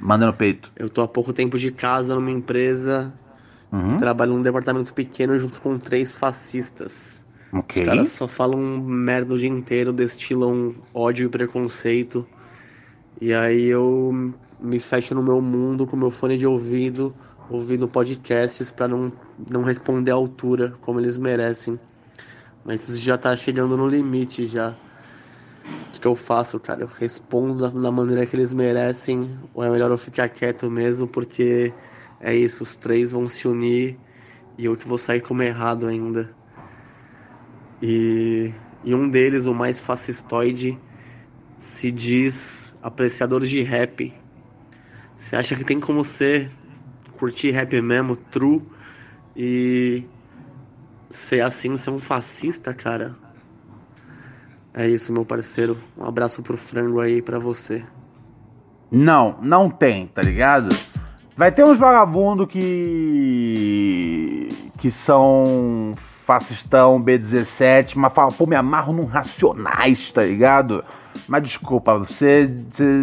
Manda 0.00 0.26
no 0.26 0.32
peito. 0.32 0.72
Eu 0.74 0.88
tô 0.88 1.02
há 1.02 1.08
pouco 1.08 1.32
tempo 1.32 1.58
de 1.58 1.70
casa 1.70 2.14
numa 2.14 2.30
empresa, 2.30 3.12
uhum. 3.70 3.98
trabalho 3.98 4.32
num 4.32 4.42
departamento 4.42 4.94
pequeno 4.94 5.38
junto 5.38 5.60
com 5.60 5.78
três 5.78 6.14
fascistas. 6.14 7.20
Okay. 7.52 7.82
Os 7.82 7.88
caras 7.88 8.08
só 8.08 8.26
falam 8.26 8.58
merda 8.80 9.34
o 9.34 9.38
dia 9.38 9.48
inteiro, 9.48 9.92
destilam 9.92 10.74
ódio 10.94 11.26
e 11.26 11.28
preconceito. 11.28 12.26
E 13.20 13.34
aí 13.34 13.66
eu 13.66 14.32
me 14.58 14.80
fecho 14.80 15.14
no 15.14 15.22
meu 15.22 15.42
mundo 15.42 15.86
com 15.86 15.96
meu 15.96 16.10
fone 16.10 16.38
de 16.38 16.46
ouvido, 16.46 17.14
ouvindo 17.50 17.86
podcasts 17.86 18.70
para 18.70 18.88
não, 18.88 19.12
não 19.50 19.62
responder 19.62 20.12
à 20.12 20.14
altura 20.14 20.74
como 20.80 20.98
eles 20.98 21.18
merecem. 21.18 21.78
Mas 22.64 22.88
isso 22.88 22.98
já 22.98 23.18
tá 23.18 23.34
chegando 23.36 23.76
no 23.76 23.86
limite 23.86 24.46
já. 24.46 24.74
O 25.96 26.00
que 26.00 26.06
eu 26.06 26.14
faço, 26.16 26.58
cara? 26.58 26.82
Eu 26.82 26.86
respondo 26.86 27.70
da 27.82 27.90
maneira 27.92 28.26
que 28.26 28.34
eles 28.36 28.52
merecem, 28.52 29.38
ou 29.52 29.62
é 29.62 29.70
melhor 29.70 29.90
eu 29.90 29.98
ficar 29.98 30.28
quieto 30.28 30.70
mesmo, 30.70 31.06
porque 31.06 31.72
é 32.18 32.34
isso, 32.34 32.62
os 32.62 32.76
três 32.76 33.12
vão 33.12 33.28
se 33.28 33.46
unir 33.46 33.98
e 34.56 34.64
eu 34.64 34.76
que 34.76 34.86
vou 34.88 34.98
sair 34.98 35.20
como 35.20 35.42
errado 35.42 35.86
ainda. 35.86 36.34
E, 37.82 38.52
e 38.84 38.94
um 38.94 39.08
deles, 39.08 39.46
o 39.46 39.54
mais 39.54 39.80
fascistoide, 39.80 40.78
se 41.58 41.90
diz 41.90 42.74
apreciador 42.82 43.44
de 43.46 43.62
rap. 43.62 44.14
Você 45.18 45.36
acha 45.36 45.56
que 45.56 45.64
tem 45.64 45.80
como 45.80 46.04
ser 46.04 46.50
curtir 47.18 47.50
rap 47.50 47.80
mesmo, 47.80 48.16
true, 48.16 48.62
e 49.36 50.04
ser 51.10 51.42
assim, 51.42 51.76
ser 51.76 51.90
um 51.90 52.00
fascista, 52.00 52.72
cara? 52.74 53.16
É 54.72 54.88
isso, 54.88 55.12
meu 55.12 55.24
parceiro. 55.24 55.76
Um 55.96 56.04
abraço 56.04 56.42
pro 56.42 56.56
frango 56.56 57.00
aí 57.00 57.20
para 57.20 57.38
você. 57.38 57.82
Não, 58.90 59.36
não 59.40 59.70
tem, 59.70 60.06
tá 60.08 60.22
ligado? 60.22 60.74
Vai 61.36 61.52
ter 61.52 61.64
uns 61.64 61.78
vagabundos 61.78 62.46
que. 62.46 64.48
que 64.78 64.90
são 64.90 65.92
fascistão 66.26 67.02
B17, 67.02 67.96
mas 67.96 68.12
fala, 68.12 68.30
pô, 68.30 68.46
me 68.46 68.54
amarro 68.54 68.92
num 68.92 69.04
racionais, 69.04 70.12
tá 70.12 70.22
ligado? 70.22 70.84
Mas 71.26 71.42
desculpa, 71.42 71.98
você, 71.98 72.46
você 72.46 73.02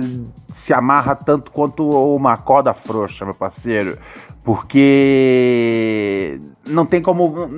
se 0.53 0.73
amarra 0.73 1.15
tanto 1.15 1.51
quanto 1.51 1.89
uma 1.89 2.37
corda 2.37 2.73
frouxa, 2.73 3.25
meu 3.25 3.33
parceiro. 3.33 3.97
Porque 4.43 6.39
não 6.65 6.85
tem 6.85 7.01
como. 7.01 7.49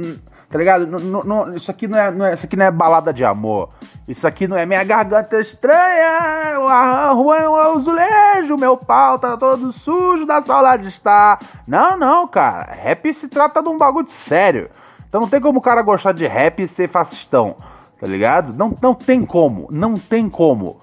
Tá 0.49 0.57
ligado? 0.57 0.87
Não, 0.87 1.23
não, 1.23 1.55
isso, 1.55 1.69
aqui 1.69 1.87
não 1.87 1.97
é, 1.97 2.09
não 2.09 2.25
é, 2.25 2.33
isso 2.33 2.45
aqui 2.45 2.55
não 2.55 2.65
é 2.65 2.71
balada 2.71 3.13
de 3.13 3.23
amor. 3.23 3.69
Isso 4.07 4.25
aqui 4.25 4.47
não 4.47 4.57
é 4.57 4.65
minha 4.65 4.83
garganta 4.83 5.39
estranha, 5.39 6.57
a 6.67 7.11
rua 7.11 7.37
é 7.37 7.47
um 7.47 7.55
azulejo, 7.55 8.57
meu 8.57 8.75
pau 8.75 9.19
tá 9.19 9.37
todo 9.37 9.71
sujo 9.71 10.25
da 10.25 10.41
saudade 10.41 10.87
está. 10.87 11.37
Não, 11.67 11.95
não, 11.95 12.27
cara. 12.27 12.71
Rap 12.73 13.13
se 13.13 13.27
trata 13.27 13.61
de 13.61 13.69
um 13.69 13.77
bagulho 13.77 14.09
sério. 14.09 14.71
Então 15.07 15.21
não 15.21 15.29
tem 15.29 15.39
como 15.39 15.59
o 15.59 15.61
cara 15.61 15.83
gostar 15.83 16.13
de 16.13 16.25
rap 16.25 16.63
e 16.63 16.67
ser 16.67 16.89
fascistão, 16.89 17.55
tá 17.99 18.07
ligado? 18.07 18.51
Não, 18.53 18.75
não 18.81 18.95
tem 18.95 19.23
como, 19.25 19.67
não 19.71 19.93
tem 19.93 20.27
como. 20.27 20.81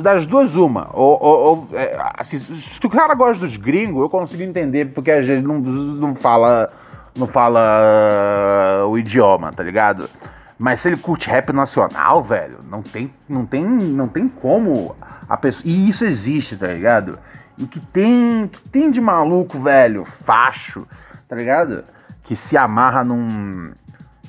Das 0.00 0.26
duas, 0.26 0.54
uma. 0.56 0.90
Ou, 0.92 1.22
ou, 1.22 1.68
é, 1.72 1.96
assim, 2.18 2.38
se 2.38 2.84
o 2.84 2.90
cara 2.90 3.14
gosta 3.14 3.46
dos 3.46 3.56
gringos, 3.56 4.02
eu 4.02 4.10
consigo 4.10 4.42
entender, 4.42 4.92
porque 4.92 5.10
a 5.10 5.22
gente 5.22 5.42
não, 5.42 5.58
não 5.58 6.14
fala. 6.14 6.70
Não 7.16 7.26
fala 7.26 8.84
o 8.88 8.98
idioma, 8.98 9.52
tá 9.52 9.62
ligado? 9.62 10.10
Mas 10.58 10.80
se 10.80 10.88
ele 10.88 10.96
curte 10.96 11.28
rap 11.28 11.52
nacional, 11.52 12.22
velho, 12.22 12.58
não 12.68 12.82
tem, 12.82 13.12
não 13.28 13.44
tem, 13.44 13.64
não 13.64 14.08
tem 14.08 14.28
como 14.28 14.96
a 15.28 15.36
pessoa. 15.36 15.62
E 15.64 15.88
isso 15.88 16.04
existe, 16.04 16.56
tá 16.56 16.68
ligado? 16.68 17.18
E 17.58 17.66
que 17.66 17.80
tem, 17.80 18.48
que 18.48 18.68
tem 18.68 18.90
de 18.90 19.00
maluco, 19.00 19.60
velho, 19.60 20.04
facho, 20.24 20.86
tá 21.28 21.36
ligado? 21.36 21.84
Que 22.24 22.34
se 22.34 22.56
amarra 22.56 23.04
num 23.04 23.72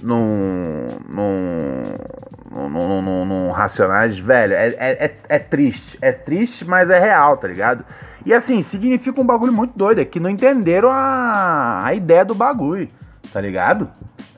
num, 0.05 0.87
num, 1.09 3.25
num, 3.25 3.49
Racionais, 3.49 4.19
velho, 4.19 4.53
é, 4.53 4.67
é, 4.67 5.05
é, 5.05 5.15
é, 5.29 5.39
triste. 5.39 5.97
É 6.01 6.11
triste, 6.11 6.65
mas 6.65 6.89
é 6.89 6.99
real, 6.99 7.37
tá 7.37 7.47
ligado? 7.47 7.85
E 8.25 8.33
assim, 8.33 8.61
significa 8.61 9.19
um 9.19 9.25
bagulho 9.25 9.53
muito 9.53 9.77
doido, 9.77 10.01
é 10.01 10.05
que 10.05 10.19
não 10.19 10.29
entenderam 10.29 10.89
a, 10.91 11.85
a 11.85 11.93
ideia 11.93 12.25
do 12.25 12.35
bagulho, 12.35 12.89
tá 13.31 13.39
ligado? 13.39 13.89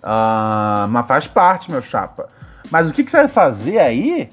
Uh, 0.03 0.87
mas 0.89 1.07
faz 1.07 1.27
parte, 1.27 1.71
meu 1.71 1.81
chapa. 1.81 2.29
Mas 2.69 2.89
o 2.89 2.93
que, 2.93 3.03
que 3.03 3.11
você 3.11 3.17
vai 3.17 3.27
fazer 3.27 3.79
aí? 3.79 4.29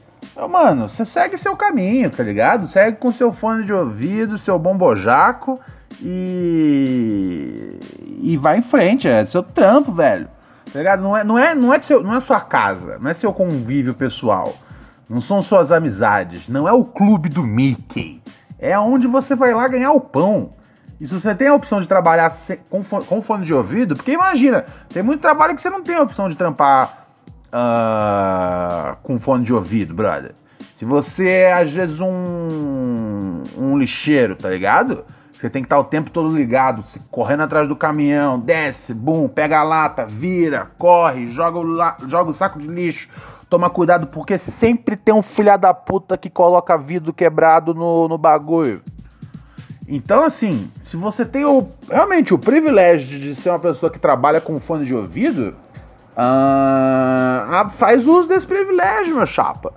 Mano, 0.51 0.89
você 0.89 1.05
segue 1.05 1.39
seu 1.39 1.57
caminho, 1.57 2.11
tá 2.11 2.23
ligado? 2.23 2.67
Segue 2.67 2.99
com 2.99 3.13
seu 3.13 3.33
fone 3.33 3.65
de 3.65 3.73
ouvido, 3.73 4.39
seu 4.39 4.59
bombojaco 4.59 5.61
e. 6.03 7.79
E 8.21 8.37
vai 8.37 8.59
em 8.59 8.63
frente, 8.63 9.07
é 9.07 9.25
seu 9.27 9.43
trampo, 9.43 9.93
velho. 9.93 10.29
Tá 10.75 10.81
ligado? 10.81 11.03
Não 11.05 11.17
é, 11.17 11.23
não 11.23 11.39
é, 11.39 11.55
não 11.55 11.73
é, 11.73 11.81
seu, 11.81 12.03
não 12.03 12.17
é 12.17 12.21
sua 12.21 12.41
casa, 12.41 12.99
não 13.01 13.09
é 13.09 13.15
seu 13.15 13.33
convívio 13.33 13.95
pessoal. 13.95 14.57
Não 15.09 15.21
são 15.21 15.41
suas 15.41 15.71
amizades, 15.71 16.49
não 16.49 16.69
é 16.69 16.73
o 16.73 16.85
clube 16.85 17.29
do 17.29 17.45
Mickey. 17.45 18.21
É 18.59 18.77
onde 18.77 19.07
você 19.07 19.37
vai 19.37 19.55
lá 19.55 19.69
ganhar 19.69 19.93
o 19.93 20.01
pão. 20.01 20.51
E 21.01 21.07
se 21.07 21.15
você 21.15 21.33
tem 21.33 21.47
a 21.47 21.55
opção 21.55 21.81
de 21.81 21.87
trabalhar 21.87 22.37
com, 22.69 22.83
com 22.83 23.23
fone 23.23 23.45
de 23.45 23.55
ouvido, 23.55 23.95
porque 23.95 24.11
imagina, 24.11 24.65
tem 24.89 25.01
muito 25.01 25.21
trabalho 25.21 25.55
que 25.55 25.63
você 25.63 25.71
não 25.71 25.81
tem 25.81 25.95
a 25.95 26.03
opção 26.03 26.29
de 26.29 26.37
trampar 26.37 27.07
uh, 27.53 28.97
com 29.05 29.17
fone 29.21 29.45
de 29.45 29.55
ouvido, 29.55 29.95
brother. 29.95 30.33
Se 30.77 30.85
você 30.85 31.29
é, 31.29 31.53
às 31.53 31.71
vezes, 31.71 32.01
um, 32.01 33.45
um 33.57 33.79
lixeiro, 33.79 34.35
tá 34.35 34.51
ligado? 34.51 35.05
Você 35.45 35.51
tem 35.51 35.61
que 35.61 35.67
estar 35.67 35.79
o 35.79 35.85
tempo 35.85 36.09
todo 36.09 36.35
ligado, 36.35 36.83
correndo 37.11 37.43
atrás 37.43 37.69
do 37.69 37.77
caminhão, 37.77 38.39
desce, 38.41 38.95
bum, 38.95 39.29
pega 39.29 39.59
a 39.59 39.63
lata, 39.63 40.07
vira, 40.07 40.71
corre, 40.79 41.27
joga 41.27 41.59
o, 41.59 42.09
joga 42.09 42.31
o 42.31 42.33
saco 42.33 42.59
de 42.59 42.67
lixo. 42.67 43.11
Toma 43.51 43.69
cuidado, 43.69 44.07
porque 44.07 44.39
sempre 44.39 44.97
tem 44.97 45.13
um 45.13 45.21
filha 45.21 45.59
da 45.59 45.75
puta 45.75 46.17
que 46.17 46.31
coloca 46.31 46.79
vidro 46.79 47.13
quebrado 47.13 47.75
no, 47.75 48.09
no 48.09 48.17
bagulho. 48.17 48.81
Então, 49.87 50.25
assim, 50.25 50.71
se 50.83 50.97
você 50.97 51.27
tem 51.27 51.45
o, 51.45 51.69
realmente 51.91 52.33
o 52.33 52.39
privilégio 52.39 53.21
de 53.21 53.35
ser 53.35 53.51
uma 53.51 53.59
pessoa 53.59 53.93
que 53.93 53.99
trabalha 53.99 54.41
com 54.41 54.59
fone 54.59 54.87
de 54.87 54.95
ouvido, 54.95 55.55
faz 57.77 58.07
uso 58.07 58.29
desse 58.29 58.47
privilégio, 58.47 59.17
meu 59.17 59.27
chapa. 59.27 59.75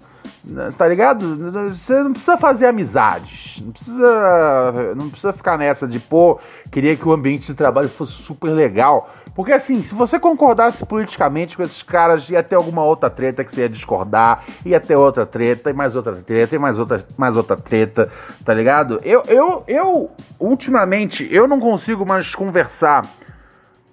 Tá 0.77 0.87
ligado? 0.87 1.73
Você 1.73 2.01
não 2.01 2.11
precisa 2.11 2.37
fazer 2.37 2.67
amizades. 2.67 3.61
Não 3.63 3.71
precisa, 3.71 4.95
não 4.95 5.09
precisa 5.09 5.33
ficar 5.33 5.57
nessa 5.57 5.87
de, 5.87 5.99
pô, 5.99 6.39
queria 6.71 6.95
que 6.95 7.07
o 7.07 7.11
ambiente 7.11 7.47
de 7.47 7.53
trabalho 7.53 7.89
fosse 7.89 8.13
super 8.13 8.49
legal. 8.49 9.09
Porque 9.35 9.51
assim, 9.51 9.83
se 9.83 9.93
você 9.93 10.19
concordasse 10.19 10.83
politicamente 10.83 11.55
com 11.55 11.61
esses 11.61 11.83
caras, 11.83 12.27
ia 12.27 12.41
ter 12.41 12.55
alguma 12.55 12.83
outra 12.83 13.07
treta 13.07 13.43
que 13.43 13.53
você 13.53 13.61
ia 13.61 13.69
discordar, 13.69 14.43
ia 14.65 14.79
ter 14.79 14.95
outra 14.95 15.27
treta, 15.27 15.69
e 15.69 15.73
mais 15.73 15.95
outra 15.95 16.15
treta, 16.15 16.55
e 16.55 16.57
mais 16.57 16.79
outra, 16.79 17.05
mais 17.15 17.37
outra 17.37 17.55
treta, 17.55 18.11
tá 18.43 18.51
ligado? 18.51 18.99
Eu, 19.03 19.21
eu, 19.27 19.63
eu, 19.67 20.11
ultimamente, 20.39 21.27
eu 21.31 21.47
não 21.47 21.59
consigo 21.59 22.03
mais 22.03 22.33
conversar 22.33 23.05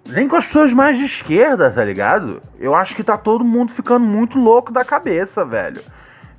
nem 0.06 0.28
com 0.28 0.36
as 0.36 0.46
pessoas 0.46 0.72
mais 0.72 0.96
de 0.96 1.04
esquerda, 1.04 1.70
tá 1.70 1.84
ligado? 1.84 2.40
Eu 2.58 2.74
acho 2.74 2.94
que 2.94 3.04
tá 3.04 3.18
todo 3.18 3.44
mundo 3.44 3.72
ficando 3.72 4.04
muito 4.04 4.38
louco 4.38 4.72
da 4.72 4.84
cabeça, 4.84 5.44
velho. 5.44 5.82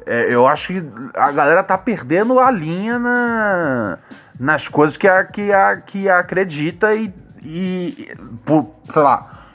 É, 0.05 0.33
eu 0.33 0.47
acho 0.47 0.67
que 0.67 0.83
a 1.15 1.31
galera 1.31 1.63
tá 1.63 1.77
perdendo 1.77 2.39
a 2.39 2.51
linha 2.51 2.99
na, 2.99 3.97
nas 4.39 4.67
coisas 4.67 4.95
que, 4.95 5.07
a, 5.07 5.23
que, 5.23 5.51
a, 5.51 5.77
que 5.77 6.07
acredita 6.07 6.93
e, 6.93 7.11
e 7.43 8.13
por, 8.45 8.69
sei 8.91 9.01
lá, 9.01 9.47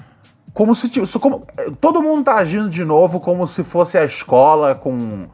como 0.53 0.75
se 0.75 0.91
como, 1.21 1.47
todo 1.81 2.03
mundo 2.03 2.25
tá 2.25 2.35
agindo 2.35 2.69
de 2.69 2.85
novo 2.85 3.21
como 3.21 3.47
se 3.47 3.63
fosse 3.63 3.97
a 3.97 4.05
escola 4.05 4.75
com 4.75 5.29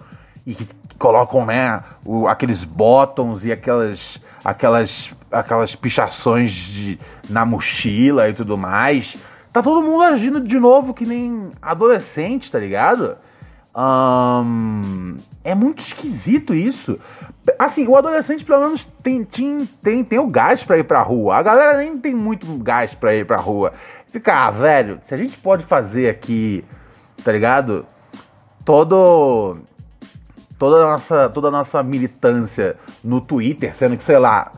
e 0.47 0.55
que 0.55 0.69
colocam 0.99 1.47
né 1.47 1.83
o, 2.05 2.29
aqueles 2.29 2.65
bottoms 2.65 3.45
e 3.45 3.51
aquelas 3.51 4.21
aquelas 4.45 5.11
aquelas 5.33 5.75
pichações 5.75 6.51
de, 6.53 7.01
na 7.29 7.45
mochila 7.47 8.29
e 8.29 8.35
tudo 8.35 8.59
mais. 8.59 9.17
Tá 9.51 9.63
todo 9.63 9.83
mundo 9.83 10.05
agindo 10.05 10.41
de 10.41 10.59
novo 10.59 10.93
que 10.93 11.07
nem 11.07 11.51
adolescente 11.63 12.53
tá 12.53 12.59
ligado 12.59 13.17
um, 13.77 15.17
é 15.45 15.55
muito 15.55 15.81
esquisito 15.81 16.55
isso 16.55 16.99
Assim, 17.59 17.87
o 17.87 17.97
adolescente 17.97 18.45
pelo 18.45 18.61
menos 18.61 18.85
tem, 19.03 19.23
tem, 19.23 19.67
tem, 19.83 20.05
tem 20.05 20.19
o 20.19 20.27
gás 20.27 20.65
para 20.65 20.79
ir 20.79 20.85
pra 20.85 21.03
rua. 21.03 21.37
A 21.37 21.43
galera 21.43 21.77
nem 21.77 21.97
tem 21.97 22.15
muito 22.15 22.47
gás 22.59 22.93
para 22.93 23.15
ir 23.15 23.25
pra 23.25 23.37
rua. 23.37 23.73
Fica, 24.09 24.47
ah, 24.47 24.51
velho, 24.51 24.99
se 25.05 25.15
a 25.15 25.17
gente 25.17 25.37
pode 25.39 25.65
fazer 25.65 26.09
aqui, 26.09 26.65
tá 27.23 27.31
ligado? 27.31 27.87
Todo. 28.65 29.59
Toda 30.59 30.77
a 30.77 30.93
nossa, 30.93 31.29
toda 31.29 31.49
a 31.49 31.51
nossa 31.51 31.83
militância 31.83 32.77
no 33.05 33.21
Twitter, 33.21 33.77
sendo 33.77 33.97
que, 33.97 34.05
sei 34.05 34.19
lá, 34.19 34.51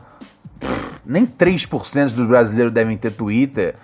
nem 1.05 1.27
3% 1.27 2.13
dos 2.13 2.25
brasileiros 2.25 2.73
devem 2.73 2.97
ter 2.97 3.11
Twitter. 3.11 3.75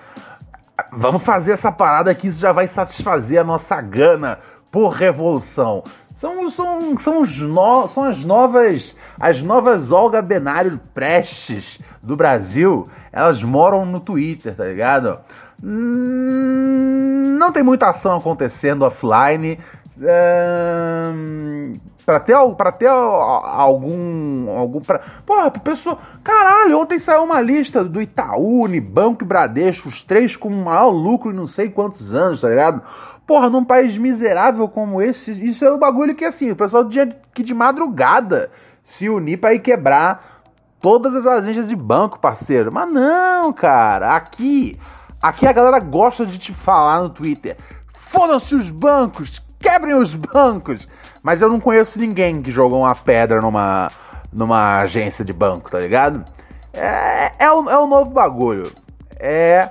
Vamos 0.93 1.23
fazer 1.23 1.51
essa 1.51 1.71
parada 1.71 2.15
que 2.15 2.29
isso 2.29 2.39
já 2.39 2.53
vai 2.53 2.69
satisfazer 2.69 3.39
a 3.39 3.43
nossa 3.43 3.81
gana 3.81 4.39
por 4.75 4.89
revolução. 4.89 5.85
São, 6.19 6.51
são, 6.51 6.99
são, 6.99 7.21
os 7.21 7.39
no, 7.39 7.87
são 7.87 8.03
as 8.03 8.25
novas 8.25 8.93
as 9.17 9.41
novas 9.41 9.89
Olga 9.89 10.21
Benário 10.21 10.77
Prestes 10.93 11.79
do 12.03 12.17
Brasil. 12.17 12.85
Elas 13.09 13.41
moram 13.41 13.85
no 13.85 14.01
Twitter, 14.01 14.53
tá 14.53 14.65
ligado? 14.65 15.17
Hum, 15.63 17.37
não 17.39 17.53
tem 17.53 17.63
muita 17.63 17.89
ação 17.89 18.17
acontecendo 18.17 18.83
offline. 18.83 19.57
Hum, 19.97 21.75
para 22.05 22.19
ter, 22.19 22.35
pra 22.57 22.71
ter 22.73 22.87
algum. 22.87 24.49
algum 24.49 24.81
pra, 24.81 24.99
porra, 25.25 25.49
pessoa. 25.51 25.97
Caralho, 26.21 26.81
ontem 26.81 26.99
saiu 26.99 27.23
uma 27.23 27.39
lista 27.39 27.81
do 27.81 28.01
Itaú, 28.01 28.63
Unibanco 28.63 29.23
e 29.23 29.25
Bradesco, 29.25 29.87
os 29.87 30.03
três 30.03 30.35
com 30.35 30.49
maior 30.49 30.89
lucro 30.89 31.31
em 31.31 31.35
não 31.35 31.47
sei 31.47 31.69
quantos 31.69 32.13
anos, 32.13 32.41
tá 32.41 32.49
ligado? 32.49 32.81
Porra, 33.25 33.49
num 33.49 33.65
país 33.65 33.97
miserável 33.97 34.67
como 34.67 35.01
esse, 35.01 35.31
isso 35.31 35.65
é 35.65 35.73
um 35.73 35.79
bagulho 35.79 36.13
que 36.13 36.25
assim, 36.25 36.51
o 36.51 36.55
pessoal 36.55 36.83
de, 36.83 37.07
que 37.33 37.41
de 37.41 37.53
madrugada 37.53 38.51
se 38.83 39.09
unir 39.09 39.37
para 39.37 39.53
ir 39.53 39.59
quebrar 39.59 40.43
todas 40.79 41.15
as 41.15 41.25
agências 41.25 41.67
de 41.67 41.75
banco, 41.75 42.19
parceiro. 42.19 42.71
Mas 42.71 42.91
não, 42.91 43.51
cara, 43.51 44.15
aqui, 44.15 44.79
aqui 45.21 45.47
a 45.47 45.51
galera 45.51 45.79
gosta 45.79 46.25
de 46.25 46.37
te 46.37 46.53
falar 46.53 47.01
no 47.01 47.09
Twitter. 47.09 47.57
Fodam-se 47.93 48.53
os 48.53 48.69
bancos, 48.69 49.41
quebrem 49.59 49.95
os 49.95 50.13
bancos. 50.13 50.87
Mas 51.23 51.41
eu 51.41 51.49
não 51.49 51.59
conheço 51.59 51.97
ninguém 51.97 52.43
que 52.43 52.51
jogou 52.51 52.81
uma 52.81 52.93
pedra 52.93 53.41
numa, 53.41 53.89
numa 54.31 54.81
agência 54.81 55.25
de 55.25 55.33
banco, 55.33 55.71
tá 55.71 55.79
ligado? 55.79 56.23
É, 56.71 57.31
é, 57.39 57.51
o, 57.51 57.67
é 57.67 57.77
o 57.79 57.87
novo 57.87 58.11
bagulho. 58.11 58.71
É 59.17 59.69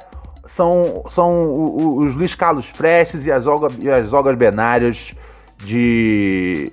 são, 0.54 1.02
são 1.10 1.98
os 1.98 2.14
Luiz 2.14 2.36
Carlos 2.36 2.70
Prestes 2.70 3.26
e 3.26 3.32
as, 3.32 3.44
Olga, 3.44 3.68
e 3.80 3.90
as 3.90 4.12
Olgas 4.12 4.36
Benárias 4.36 5.12
de, 5.58 6.72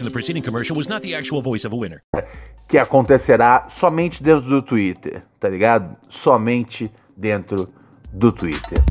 in 0.00 0.04
the 0.04 0.10
preceding 0.10 0.42
commercial 0.42 0.76
was 0.76 0.88
not 0.88 1.02
the 1.02 1.14
actual 1.14 1.42
voice 1.42 1.64
of 1.64 1.72
a 1.72 1.76
winner. 1.76 2.02
Que 2.68 2.78
acontecerá 2.78 3.68
somente 3.70 4.22
dentro 4.22 4.48
do 4.48 4.62
Twitter, 4.62 5.22
tá 5.40 5.48
ligado? 5.48 5.96
Somente 6.08 6.92
dentro 7.16 7.72
do 8.12 8.32
Twitter. 8.32 8.82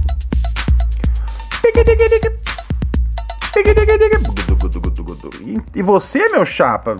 E 5.75 5.81
você, 5.81 6.29
meu 6.29 6.45
chapa, 6.45 6.97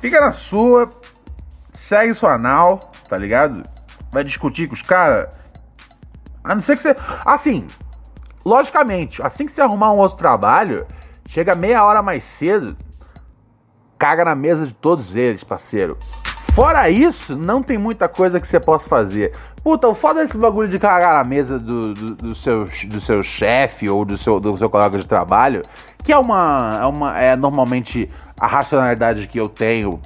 fica 0.00 0.20
na 0.20 0.32
sua, 0.32 0.92
segue 1.86 2.14
sua 2.14 2.34
anal, 2.34 2.92
tá 3.08 3.16
ligado? 3.16 3.62
Vai 4.10 4.24
discutir 4.24 4.68
com 4.68 4.74
os 4.74 4.82
caras. 4.82 5.34
A 6.44 6.54
não 6.54 6.62
ser 6.62 6.76
que 6.76 6.82
você. 6.82 6.96
Assim, 7.24 7.66
logicamente, 8.44 9.22
assim 9.22 9.46
que 9.46 9.52
você 9.52 9.60
arrumar 9.60 9.92
um 9.92 9.98
outro 9.98 10.16
trabalho, 10.16 10.86
chega 11.28 11.54
meia 11.54 11.84
hora 11.84 12.02
mais 12.02 12.24
cedo, 12.24 12.76
caga 13.98 14.24
na 14.24 14.34
mesa 14.34 14.66
de 14.66 14.72
todos 14.72 15.16
eles, 15.16 15.42
parceiro. 15.42 15.98
Fora 16.54 16.88
isso, 16.90 17.36
não 17.36 17.62
tem 17.62 17.78
muita 17.78 18.08
coisa 18.08 18.40
que 18.40 18.46
você 18.46 18.58
possa 18.58 18.88
fazer. 18.88 19.32
Puta, 19.62 19.86
o 19.88 19.94
foda 19.94 20.24
desse 20.24 20.36
bagulho 20.36 20.68
de 20.68 20.78
cagar 20.78 21.14
na 21.14 21.24
mesa 21.24 21.58
do, 21.58 21.94
do, 21.94 22.14
do 22.14 22.34
seu, 22.34 22.64
do 22.64 23.00
seu 23.00 23.22
chefe 23.22 23.88
ou 23.88 24.04
do 24.04 24.16
seu, 24.16 24.40
do 24.40 24.56
seu 24.56 24.70
colega 24.70 24.98
de 24.98 25.06
trabalho, 25.06 25.62
que 26.02 26.12
é 26.12 26.18
uma, 26.18 26.80
é 26.82 26.86
uma. 26.86 27.18
É 27.20 27.36
normalmente 27.36 28.10
a 28.38 28.46
racionalidade 28.46 29.26
que 29.28 29.38
eu 29.38 29.48
tenho 29.48 30.00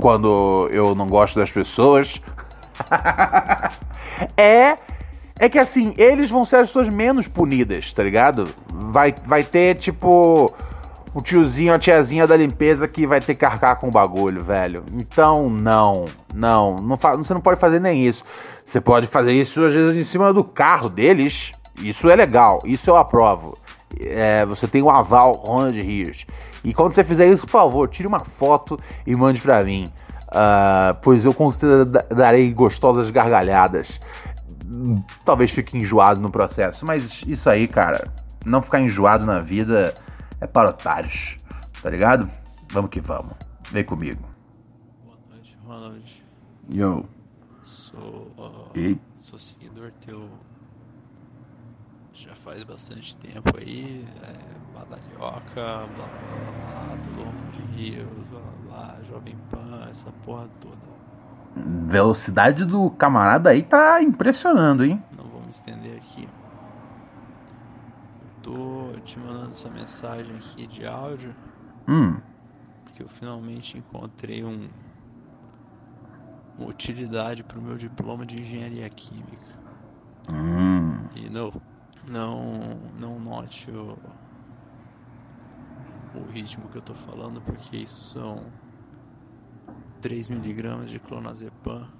quando 0.00 0.68
eu 0.70 0.94
não 0.94 1.06
gosto 1.06 1.38
das 1.38 1.52
pessoas. 1.52 2.20
é. 4.36 4.76
É 5.38 5.50
que 5.50 5.58
assim, 5.58 5.92
eles 5.98 6.30
vão 6.30 6.46
ser 6.46 6.56
as 6.56 6.68
pessoas 6.68 6.88
menos 6.88 7.28
punidas, 7.28 7.92
tá 7.92 8.02
ligado? 8.02 8.48
Vai, 8.72 9.14
vai 9.26 9.42
ter, 9.42 9.74
tipo 9.74 10.54
o 11.16 11.22
tiozinho, 11.22 11.72
a 11.72 11.78
tiazinha 11.78 12.26
da 12.26 12.36
limpeza 12.36 12.86
que 12.86 13.06
vai 13.06 13.22
ter 13.22 13.34
que 13.34 13.44
arcar 13.46 13.76
com 13.76 13.88
o 13.88 13.90
bagulho, 13.90 14.44
velho. 14.44 14.84
Então, 14.92 15.48
não, 15.48 16.04
não, 16.34 16.76
não 16.76 16.98
você 17.16 17.32
não 17.32 17.40
pode 17.40 17.58
fazer 17.58 17.80
nem 17.80 18.06
isso. 18.06 18.22
Você 18.66 18.82
pode 18.82 19.06
fazer 19.06 19.32
isso 19.32 19.64
às 19.64 19.72
vezes 19.72 19.96
em 19.98 20.04
cima 20.04 20.30
do 20.30 20.44
carro 20.44 20.90
deles. 20.90 21.52
Isso 21.80 22.10
é 22.10 22.14
legal, 22.14 22.60
isso 22.66 22.90
eu 22.90 22.98
aprovo. 22.98 23.56
É, 23.98 24.44
você 24.44 24.68
tem 24.68 24.82
um 24.82 24.90
aval 24.90 25.32
Ronald 25.32 25.80
Rios. 25.80 26.26
E 26.62 26.74
quando 26.74 26.92
você 26.92 27.02
fizer 27.02 27.26
isso, 27.28 27.46
por 27.46 27.52
favor, 27.52 27.88
tire 27.88 28.06
uma 28.06 28.20
foto 28.20 28.78
e 29.06 29.16
mande 29.16 29.40
pra 29.40 29.64
mim. 29.64 29.90
Uh, 30.28 30.98
pois 31.00 31.24
eu 31.24 31.32
considerarei 31.32 32.52
gostosas 32.52 33.08
gargalhadas. 33.08 33.98
Talvez 35.24 35.50
fique 35.50 35.78
enjoado 35.78 36.20
no 36.20 36.28
processo, 36.28 36.84
mas 36.84 37.22
isso 37.26 37.48
aí, 37.48 37.66
cara, 37.66 38.06
não 38.44 38.60
ficar 38.60 38.80
enjoado 38.80 39.24
na 39.24 39.40
vida 39.40 39.94
é 40.40 40.46
para 40.46 40.70
otários, 40.70 41.36
tá 41.82 41.90
ligado? 41.90 42.30
Vamos 42.70 42.90
que 42.90 43.00
vamos. 43.00 43.34
Vem 43.70 43.84
comigo. 43.84 44.22
Boa 45.04 45.18
noite, 45.30 45.56
Ronald. 45.64 46.24
Yo. 46.70 47.04
Sou, 47.62 48.32
uh, 48.38 48.98
sou 49.18 49.38
seguidor 49.38 49.90
teu 50.00 50.28
já 52.16 52.34
faz 52.34 52.64
bastante 52.64 53.14
tempo 53.16 53.58
aí. 53.58 54.04
É, 54.22 54.56
Badalhoca, 54.78 55.44
blá 55.54 55.86
blá 55.86 56.06
blá 56.06 56.86
blá, 56.86 56.96
do 56.96 57.10
Longo 57.20 57.50
de 57.52 57.62
Rios, 57.74 58.28
blá 58.30 58.40
blá 58.40 58.50
blá, 58.64 58.96
Jovem 59.04 59.36
Pan, 59.50 59.86
essa 59.90 60.10
porra 60.24 60.48
toda. 60.60 60.96
Velocidade 61.88 62.64
do 62.64 62.90
camarada 62.90 63.50
aí 63.50 63.62
tá 63.62 64.02
impressionando, 64.02 64.84
hein? 64.84 65.02
Não 65.16 65.24
vou 65.24 65.42
me 65.42 65.50
estender 65.50 65.96
aqui. 65.96 66.28
Tô 68.46 68.92
te 69.00 69.18
mandando 69.18 69.50
essa 69.50 69.68
mensagem 69.68 70.36
aqui 70.36 70.68
de 70.68 70.86
áudio 70.86 71.34
Hum. 71.88 72.14
porque 72.84 73.02
eu 73.02 73.08
finalmente 73.08 73.76
encontrei 73.76 74.44
um 74.44 74.68
uma 76.56 76.68
utilidade 76.70 77.42
para 77.42 77.58
o 77.58 77.62
meu 77.62 77.76
diploma 77.76 78.24
de 78.24 78.40
engenharia 78.40 78.88
química. 78.88 79.48
Hum. 80.32 81.08
E 81.16 81.28
não, 81.28 81.52
não, 82.08 82.78
não 83.00 83.18
note 83.18 83.68
o, 83.72 83.98
o 86.14 86.24
ritmo 86.26 86.68
que 86.68 86.78
eu 86.78 86.82
tô 86.82 86.94
falando, 86.94 87.42
porque 87.42 87.78
isso 87.78 88.12
são 88.12 88.36
3 90.00 90.28
miligramas 90.28 90.88
de 90.88 91.00
clonazepam. 91.00 91.90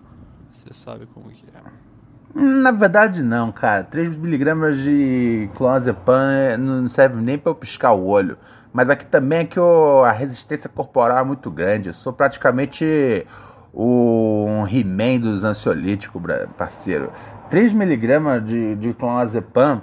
Você 0.52 0.72
sabe 0.72 1.06
como 1.06 1.28
que 1.28 1.44
é. 1.46 1.95
Na 2.38 2.70
verdade, 2.70 3.22
não, 3.22 3.50
cara. 3.50 3.82
3mg 3.84 4.74
de 4.82 5.48
clonazepam 5.54 6.30
é- 6.30 6.56
não 6.58 6.86
serve 6.86 7.20
nem 7.22 7.38
pra 7.38 7.50
eu 7.50 7.54
piscar 7.54 7.92
o 7.92 8.06
olho. 8.06 8.36
Mas 8.74 8.90
aqui 8.90 9.06
também 9.06 9.38
é 9.38 9.44
que 9.46 9.58
o- 9.58 10.04
a 10.04 10.12
resistência 10.12 10.68
corporal 10.68 11.18
é 11.18 11.24
muito 11.24 11.50
grande. 11.50 11.88
Eu 11.88 11.94
sou 11.94 12.12
praticamente 12.12 13.26
o 13.72 14.44
um 14.46 14.66
He-Man 14.68 15.18
dos 15.20 15.44
ansiolíticos, 15.44 16.20
parceiro. 16.58 17.10
3mg 17.50 18.40
de, 18.40 18.74
de 18.76 18.92
clonazepam 18.92 19.80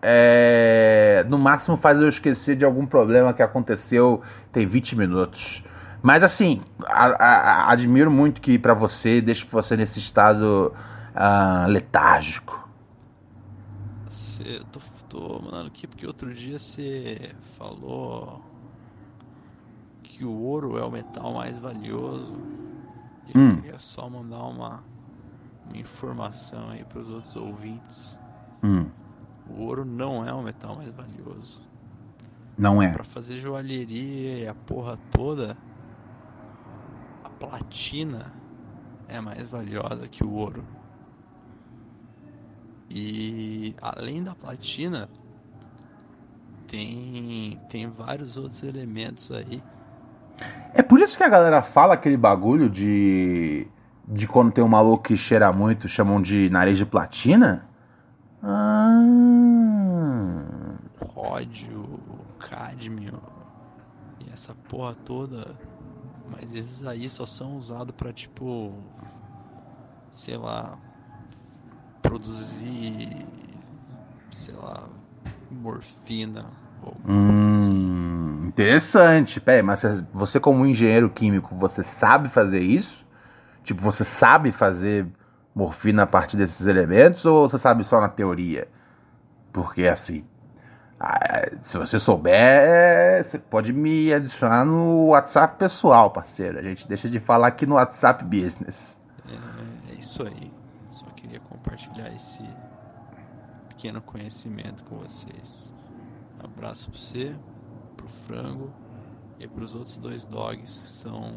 é, 0.00 1.24
no 1.28 1.38
máximo 1.38 1.76
faz 1.78 1.98
eu 2.00 2.08
esquecer 2.08 2.54
de 2.56 2.64
algum 2.64 2.84
problema 2.86 3.32
que 3.32 3.42
aconteceu 3.42 4.20
tem 4.52 4.66
20 4.66 4.94
minutos. 4.94 5.64
Mas 6.02 6.22
assim, 6.22 6.60
a- 6.86 7.16
a- 7.66 7.72
admiro 7.72 8.10
muito 8.10 8.40
que 8.40 8.58
pra 8.58 8.74
você 8.74 9.20
deixe 9.22 9.46
você 9.50 9.76
nesse 9.76 9.98
estado 9.98 10.72
ah, 11.14 11.66
letárgico. 11.68 12.54
Cê, 14.08 14.58
eu 14.58 14.64
tô, 14.66 14.80
tô 15.08 15.40
mandando 15.42 15.68
aqui 15.68 15.86
porque 15.86 16.06
outro 16.06 16.32
dia 16.34 16.58
você 16.58 17.34
falou 17.40 18.40
que 20.02 20.24
o 20.24 20.32
ouro 20.32 20.78
é 20.78 20.84
o 20.84 20.90
metal 20.90 21.32
mais 21.34 21.56
valioso. 21.56 22.36
E 23.26 23.32
eu 23.34 23.40
Hum. 23.40 23.50
queria 23.50 23.78
só 23.78 24.08
mandar 24.10 24.44
uma, 24.44 24.84
uma 25.66 25.78
informação 25.78 26.70
aí 26.70 26.84
pros 26.84 27.08
outros 27.08 27.36
ouvintes. 27.36 28.20
Hum, 28.62 28.92
O 29.46 29.62
ouro 29.62 29.86
não 29.86 30.22
é 30.26 30.32
o 30.34 30.42
metal 30.42 30.76
mais 30.76 30.90
valioso. 30.90 31.62
não 32.56 32.82
é. 32.82 32.92
Pra 32.92 33.04
fazer 33.04 33.40
joalheria 33.40 34.38
e 34.38 34.46
a 34.48 34.54
porra 34.54 34.96
toda, 35.10 35.58
a 37.24 37.28
platina 37.30 38.32
é 39.08 39.20
mais 39.20 39.48
valiosa 39.48 40.08
que 40.08 40.24
o 40.24 40.30
ouro. 40.32 40.64
E 42.94 43.74
além 43.82 44.22
da 44.22 44.36
platina, 44.36 45.08
tem, 46.68 47.60
tem 47.68 47.88
vários 47.88 48.36
outros 48.36 48.62
elementos 48.62 49.32
aí. 49.32 49.60
É 50.72 50.80
por 50.80 51.00
isso 51.00 51.16
que 51.16 51.24
a 51.24 51.28
galera 51.28 51.60
fala 51.60 51.94
aquele 51.94 52.16
bagulho 52.16 52.70
de. 52.70 53.66
de 54.06 54.28
quando 54.28 54.52
tem 54.52 54.62
um 54.62 54.68
maluco 54.68 55.02
que 55.04 55.16
cheira 55.16 55.52
muito, 55.52 55.88
chamam 55.88 56.22
de 56.22 56.48
nariz 56.50 56.78
de 56.78 56.86
platina? 56.86 57.68
Ah. 58.40 59.02
Ródio, 61.00 62.00
cádmio 62.38 63.20
e 64.24 64.30
essa 64.32 64.54
porra 64.68 64.94
toda. 64.94 65.56
Mas 66.30 66.54
esses 66.54 66.86
aí 66.86 67.08
só 67.08 67.26
são 67.26 67.56
usados 67.56 67.94
pra 67.96 68.12
tipo. 68.12 68.72
Sei 70.12 70.36
lá. 70.36 70.78
Produzir. 72.14 73.26
Sei 74.30 74.54
lá. 74.54 74.84
Morfina 75.50 76.46
ou 76.80 76.92
coisa 76.92 77.50
assim. 77.50 77.74
Hum, 77.74 78.46
interessante. 78.46 79.40
Pera 79.40 79.58
aí, 79.58 79.62
mas 79.64 79.82
você- 80.12 80.38
como 80.38 80.64
engenheiro 80.64 81.10
químico, 81.10 81.56
você 81.56 81.82
sabe 81.82 82.28
fazer 82.28 82.60
isso? 82.60 83.04
Tipo, 83.64 83.82
você 83.82 84.04
sabe 84.04 84.52
fazer 84.52 85.06
morfina 85.54 86.04
a 86.04 86.06
partir 86.06 86.36
desses 86.36 86.64
elementos 86.68 87.24
ou 87.24 87.48
você 87.48 87.58
sabe 87.58 87.82
só 87.82 88.00
na 88.00 88.08
teoria? 88.08 88.68
Porque 89.52 89.88
assim, 89.88 90.24
se 91.62 91.76
você 91.76 91.98
souber, 91.98 93.24
você 93.24 93.40
pode 93.40 93.72
me 93.72 94.12
adicionar 94.14 94.64
no 94.64 95.06
WhatsApp 95.06 95.58
pessoal, 95.58 96.12
parceiro. 96.12 96.60
A 96.60 96.62
gente 96.62 96.86
deixa 96.86 97.08
de 97.08 97.18
falar 97.18 97.48
aqui 97.48 97.66
no 97.66 97.74
WhatsApp 97.74 98.24
Business. 98.24 98.96
É, 99.28 99.92
é 99.92 99.98
isso 99.98 100.22
aí. 100.22 100.63
Queria 101.24 101.40
compartilhar 101.40 102.14
esse 102.14 102.42
pequeno 103.70 104.02
conhecimento 104.02 104.84
com 104.84 104.98
vocês. 104.98 105.74
Abraço 106.38 106.90
pra 106.90 106.98
você, 106.98 107.34
pro 107.96 108.06
frango 108.06 108.70
e 109.40 109.48
pros 109.48 109.74
outros 109.74 109.96
dois 109.96 110.26
dogs 110.26 110.82
que 110.82 110.88
são 110.90 111.32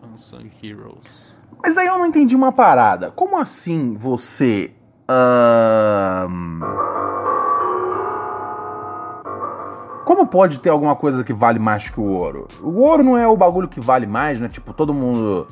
Unsung 0.00 0.48
Heroes. 0.62 1.42
Mas 1.60 1.76
aí 1.76 1.88
eu 1.88 1.98
não 1.98 2.06
entendi 2.06 2.36
uma 2.36 2.52
parada. 2.52 3.10
Como 3.10 3.36
assim 3.36 3.94
você. 3.94 4.72
ahn, 5.08 6.60
Como 10.04 10.24
pode 10.28 10.60
ter 10.60 10.70
alguma 10.70 10.94
coisa 10.94 11.24
que 11.24 11.32
vale 11.32 11.58
mais 11.58 11.90
que 11.90 11.98
o 11.98 12.04
ouro? 12.04 12.46
O 12.62 12.78
ouro 12.78 13.02
não 13.02 13.18
é 13.18 13.26
o 13.26 13.36
bagulho 13.36 13.66
que 13.66 13.80
vale 13.80 14.06
mais, 14.06 14.40
né? 14.40 14.48
Tipo, 14.48 14.72
todo 14.72 14.94
mundo. 14.94 15.48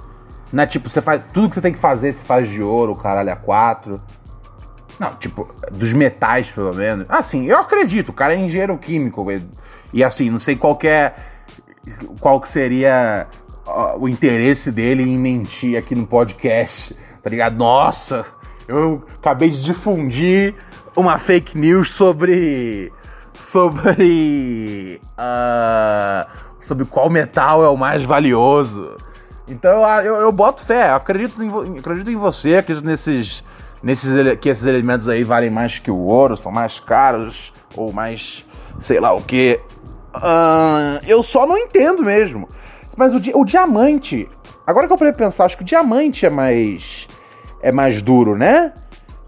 Não 0.53 0.63
é 0.63 0.67
tipo, 0.67 0.89
você 0.89 1.01
faz. 1.01 1.23
Tudo 1.33 1.49
que 1.49 1.55
você 1.55 1.61
tem 1.61 1.73
que 1.73 1.79
fazer 1.79 2.15
se 2.15 2.25
faz 2.25 2.49
de 2.49 2.63
ouro, 2.63 2.95
caralho, 2.95 3.33
a 3.33 3.37
quatro. 3.37 4.01
Não, 5.01 5.11
tipo, 5.11 5.53
dos 5.73 5.93
metais, 5.93 6.51
pelo 6.51 6.75
menos. 6.75 7.07
Assim, 7.09 7.47
eu 7.47 7.59
acredito, 7.59 8.11
o 8.11 8.13
cara 8.13 8.35
é 8.35 8.39
engenheiro 8.39 8.77
químico. 8.79 9.27
E, 9.93 10.05
assim, 10.05 10.31
não 10.31 10.39
sei 10.39 10.57
qual 10.57 10.79
é. 10.85 11.15
Qual 12.21 12.41
que 12.41 12.49
seria 12.49 13.27
ó, 13.67 13.99
o 13.99 14.09
interesse 14.09 14.71
dele 14.71 15.03
em 15.03 15.19
mentir 15.19 15.77
aqui 15.77 15.95
no 15.95 16.07
podcast. 16.07 16.97
Tá 17.23 17.31
ligado? 17.31 17.57
Nossa! 17.57 18.25
Eu 18.67 19.05
acabei 19.17 19.51
de 19.51 19.63
difundir 19.63 20.55
uma 20.97 21.19
fake 21.19 21.59
news 21.59 21.91
sobre. 21.91 22.93
Sobre. 23.51 25.01
ah, 25.19 26.27
sobre 26.63 26.85
qual 26.87 27.11
metal 27.11 27.65
é 27.65 27.69
o 27.69 27.77
mais 27.77 28.03
valioso. 28.03 28.97
Então 29.47 29.87
eu, 30.01 30.17
eu, 30.17 30.33
boto 30.33 30.65
fé, 30.65 30.91
eu 30.91 30.95
acredito 30.95 31.43
em, 31.43 31.79
acredito 31.79 32.11
em 32.11 32.17
você, 32.17 32.57
acredito 32.57 32.85
nesses, 32.85 33.45
nesses 33.83 34.39
que 34.41 34.49
esses 34.49 34.65
elementos 34.65 35.09
aí 35.09 35.23
valem 35.23 35.51
mais 35.51 35.79
que 35.79 35.91
o 35.91 35.99
ouro, 35.99 36.37
são 36.37 36.51
mais 36.51 36.81
caros, 36.81 37.53
ou 37.77 37.93
mais 37.93 38.49
sei 38.81 39.01
lá 39.01 39.13
o 39.13 39.23
que. 39.23 39.61
eu 41.07 41.23
só 41.23 41.47
não 41.47 41.59
entendo 41.59 42.03
mesmo. 42.03 42.49
Mas 42.97 43.13
o, 43.13 43.41
o 43.41 43.45
diamante. 43.45 44.29
Agora 44.67 44.87
que 44.87 44.93
eu 44.93 44.99
parei 44.99 45.13
pensar, 45.13 45.45
acho 45.45 45.57
que 45.57 45.63
o 45.63 45.67
diamante 45.67 46.25
é 46.25 46.31
mais. 46.31 47.07
É 47.61 47.73
mais 47.73 48.03
duro, 48.03 48.37
né? 48.37 48.73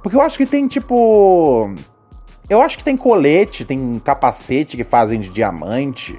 Porque 0.02 0.16
eu 0.16 0.20
acho 0.20 0.38
que 0.38 0.46
tem 0.46 0.66
tipo. 0.68 1.74
Eu 2.48 2.62
acho 2.62 2.78
que 2.78 2.84
tem 2.84 2.96
colete, 2.96 3.64
tem 3.64 3.98
capacete 3.98 4.76
que 4.76 4.84
fazem 4.84 5.20
de 5.20 5.30
diamante. 5.30 6.18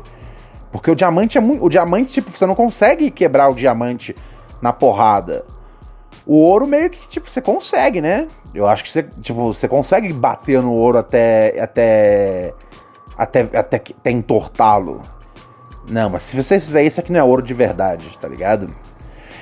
Porque 0.78 0.92
o 0.92 0.96
diamante 0.96 1.38
é 1.38 1.42
muito. 1.42 1.66
O 1.66 1.70
diamante, 1.70 2.14
tipo, 2.14 2.30
você 2.30 2.46
não 2.46 2.54
consegue 2.54 3.10
quebrar 3.10 3.50
o 3.50 3.56
diamante 3.56 4.16
na 4.62 4.72
porrada. 4.72 5.44
O 6.26 6.36
ouro 6.36 6.68
meio 6.68 6.90
que, 6.90 7.08
tipo, 7.10 7.30
você 7.30 7.42
consegue, 7.42 8.00
né? 8.00 8.28
Eu 8.54 8.68
acho 8.68 8.84
que 8.84 8.92
você, 8.92 9.04
tipo, 9.22 9.54
você 9.54 9.68
consegue 9.68 10.14
bater 10.14 10.62
no 10.62 10.72
ouro 10.72 11.00
até. 11.00 11.60
até. 11.60 12.54
até, 13.18 13.42
até, 13.42 13.78
até 13.78 14.12
entortá-lo. 14.12 15.02
Não, 15.90 16.12
mas 16.12 16.24
se 16.24 16.36
você 16.36 16.60
fizer 16.60 16.84
isso 16.84 17.00
aqui 17.00 17.12
não 17.12 17.22
é 17.22 17.24
ouro 17.24 17.42
de 17.42 17.54
verdade, 17.54 18.16
tá 18.22 18.28
ligado? 18.28 18.70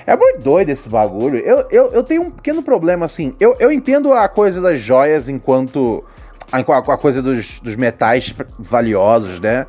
É 0.08 0.15
muito 0.15 0.41
doido 0.41 0.69
esse 0.69 0.88
bagulho. 0.88 1.39
Eu, 1.39 1.67
eu, 1.69 1.91
eu 1.91 2.04
tenho 2.04 2.21
um 2.21 2.30
pequeno 2.30 2.63
problema, 2.63 3.06
assim. 3.06 3.36
Eu, 3.39 3.58
eu 3.60 3.71
entendo 3.71 4.13
a 4.13 4.30
coisa 4.30 4.62
das 4.62 4.80
joias 4.80 5.28
enquanto. 5.28 6.02
A, 6.50 6.60
a 6.60 6.98
coisa 6.98 7.21
dos, 7.21 7.60
dos 7.60 7.76
metais 7.76 8.34
valiosos, 8.58 9.39
né? 9.41 9.65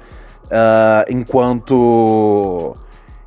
Ah, 0.50 1.04
enquanto. 1.09 2.76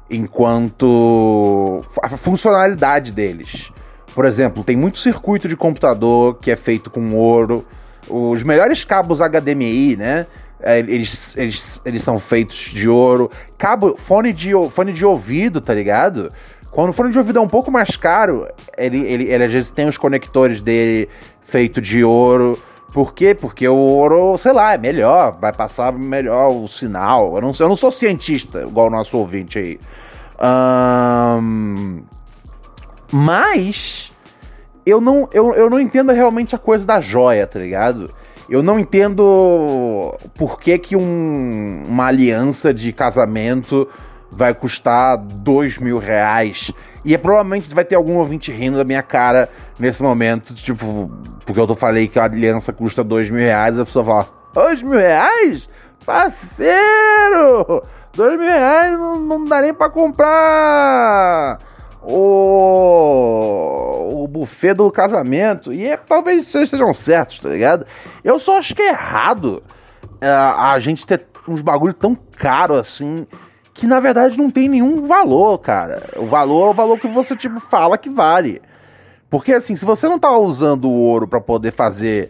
Enquanto. 0.10 1.82
a 2.02 2.10
funcionalidade 2.18 3.12
deles. 3.12 3.72
Por 4.16 4.26
exemplo, 4.26 4.64
tem 4.64 4.76
muito 4.76 4.98
circuito 4.98 5.48
de 5.48 5.56
computador 5.56 6.38
que 6.40 6.52
é 6.52 6.56
feito 6.56 6.90
com 6.90 7.16
ouro. 7.16 7.66
Os 8.10 8.44
melhores 8.44 8.84
cabos 8.84 9.20
HDMI, 9.20 9.96
né? 9.96 10.26
é, 10.62 10.80
Eles, 10.80 11.36
eles, 11.38 11.82
eles 11.86 12.04
são 12.04 12.20
feitos 12.20 12.58
de 12.58 12.88
ouro. 12.88 13.30
Cabo, 13.58 13.96
fone 13.98 14.34
de, 14.34 14.52
fone 14.72 14.94
de 14.94 15.06
ouvido, 15.06 15.62
tá 15.62 15.74
ligado? 15.74 16.32
Quando 16.72 16.90
o 16.90 16.94
fone 16.94 17.12
de 17.12 17.18
ouvido 17.18 17.40
é 17.40 17.42
um 17.42 17.48
pouco 17.48 17.72
mais 17.72 17.96
caro, 17.96 18.48
ele, 18.78 19.00
ele, 19.00 19.24
ele 19.32 19.44
às 19.44 19.52
vezes 19.52 19.72
tem 19.72 19.88
os 19.88 19.98
conectores 19.98 20.62
dele 20.62 21.10
feito 21.46 21.82
de 21.82 22.04
ouro. 22.04 22.58
Por 22.94 23.14
quê? 23.14 23.36
Porque 23.36 23.68
o 23.68 23.76
ouro, 23.76 24.38
sei 24.38 24.52
lá, 24.52 24.74
é 24.74 24.78
melhor, 24.78 25.38
vai 25.40 25.54
passar 25.54 25.94
melhor 25.94 26.50
o 26.50 26.68
sinal. 26.68 27.36
Eu 27.36 27.42
não, 27.42 27.52
eu 27.60 27.70
não 27.70 27.76
sou 27.76 27.92
cientista, 27.92 28.62
igual 28.64 28.88
o 28.88 28.90
nosso 28.90 29.16
ouvinte 29.18 29.60
aí. 29.60 29.80
Ahn, 30.40 32.02
mas 33.12 34.10
eu 34.86 35.00
não, 35.02 35.28
eu, 35.32 35.54
eu 35.54 35.70
não 35.70 35.80
entendo 35.80 36.12
realmente 36.12 36.56
a 36.56 36.60
coisa 36.60 36.86
da 36.86 37.00
joia, 37.00 37.46
tá 37.46 37.60
ligado? 37.60 38.10
Eu 38.50 38.64
não 38.64 38.80
entendo 38.80 40.16
por 40.36 40.60
que, 40.60 40.78
que 40.80 40.96
um- 40.96 41.84
uma 41.88 42.06
aliança 42.08 42.74
de 42.74 42.92
casamento 42.92 43.88
vai 44.32 44.54
custar 44.54 45.18
dois 45.18 45.78
mil 45.78 45.98
reais. 45.98 46.72
E 47.04 47.14
é, 47.14 47.18
provavelmente 47.18 47.74
vai 47.74 47.84
ter 47.86 47.96
algum 47.96 48.18
ouvinte 48.18 48.52
rindo 48.52 48.78
da 48.78 48.84
minha 48.84 49.02
cara 49.04 49.50
nesse 49.80 50.04
momento, 50.04 50.54
tipo, 50.54 51.12
porque 51.46 51.60
eu 51.60 51.68
tô 51.68 51.76
falei 51.76 52.08
que 52.08 52.20
a 52.20 52.26
aliança 52.26 52.72
custa 52.74 53.04
dois 53.04 53.30
mil 53.30 53.42
reais, 53.42 53.80
a 53.80 53.86
pessoa 53.86 54.06
fala, 54.06 54.26
dois 54.54 54.82
mil 54.82 55.00
reais? 55.00 55.70
Parceiro! 56.06 57.84
Dois 58.16 58.40
mil 58.40 58.48
reais 58.48 58.98
não, 58.98 59.20
não 59.20 59.46
dá 59.46 59.62
nem 59.62 59.74
pra 59.74 59.90
comprar 59.90 61.60
o, 62.02 62.64
o 64.24 64.28
buffet 64.28 64.74
do 64.74 64.92
casamento. 64.92 65.72
E 65.72 65.88
é, 65.88 65.96
talvez 65.98 66.48
vocês 66.48 66.70
sejam 66.70 66.94
certos, 66.94 67.40
tá 67.40 67.50
ligado? 67.50 67.86
Eu 68.24 68.40
só 68.40 68.58
acho 68.58 68.74
que 68.76 68.82
é 68.82 68.90
errado 68.90 69.62
é, 70.20 70.28
a 70.30 70.80
gente 70.80 71.06
ter 71.06 71.26
uns 71.48 71.62
bagulho 71.62 71.94
tão 71.94 72.16
caro 72.38 72.76
assim. 72.76 73.28
Que 73.80 73.88
na 73.88 74.02
verdade 74.02 74.38
não 74.38 74.50
tem 74.50 74.68
nenhum 74.68 75.08
valor, 75.08 75.58
cara. 75.60 76.04
O 76.18 76.26
valor 76.26 76.68
é 76.68 76.70
o 76.72 76.74
valor 76.74 77.00
que 77.00 77.08
você, 77.08 77.34
tipo, 77.34 77.62
fala 77.62 77.98
que 77.98 78.10
vale. 78.10 78.62
Porque 79.30 79.54
assim, 79.54 79.74
se 79.74 79.86
você 79.86 80.06
não 80.10 80.20
tá 80.20 80.38
usando 80.38 80.90
o 80.90 80.92
ouro 80.92 81.26
pra 81.26 81.40
poder 81.40 81.72
fazer 81.72 82.30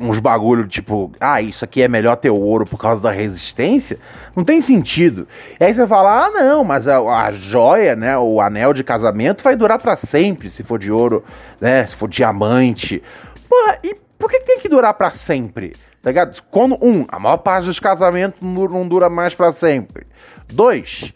uns 0.00 0.18
bagulho 0.18 0.66
tipo, 0.66 1.12
ah, 1.20 1.40
isso 1.40 1.64
aqui 1.64 1.80
é 1.80 1.86
melhor 1.86 2.16
ter 2.16 2.28
ouro 2.28 2.66
por 2.66 2.76
causa 2.76 3.00
da 3.00 3.12
resistência, 3.12 4.00
não 4.34 4.42
tem 4.42 4.60
sentido. 4.60 5.28
E 5.60 5.62
aí 5.62 5.72
você 5.72 5.86
fala, 5.86 6.26
ah, 6.26 6.30
não, 6.30 6.64
mas 6.64 6.88
a, 6.88 6.98
a 6.98 7.30
joia, 7.30 7.94
né, 7.94 8.18
o 8.18 8.40
anel 8.40 8.72
de 8.72 8.82
casamento 8.82 9.44
vai 9.44 9.54
durar 9.54 9.78
pra 9.78 9.96
sempre, 9.96 10.50
se 10.50 10.64
for 10.64 10.80
de 10.80 10.90
ouro, 10.90 11.22
né, 11.60 11.86
se 11.86 11.94
for 11.94 12.08
diamante. 12.08 13.00
Porra, 13.48 13.78
e 13.84 13.94
por 14.18 14.28
que, 14.28 14.40
tem 14.40 14.58
que 14.58 14.68
durar 14.68 14.94
pra 14.94 15.12
sempre? 15.12 15.76
Tá 16.02 16.10
ligado? 16.10 16.42
Quando, 16.50 16.76
um, 16.82 17.04
a 17.06 17.20
maior 17.20 17.36
parte 17.36 17.66
dos 17.66 17.78
casamentos 17.78 18.42
não 18.42 18.88
dura 18.88 19.08
mais 19.08 19.36
pra 19.36 19.52
sempre. 19.52 20.04
Dois, 20.52 21.12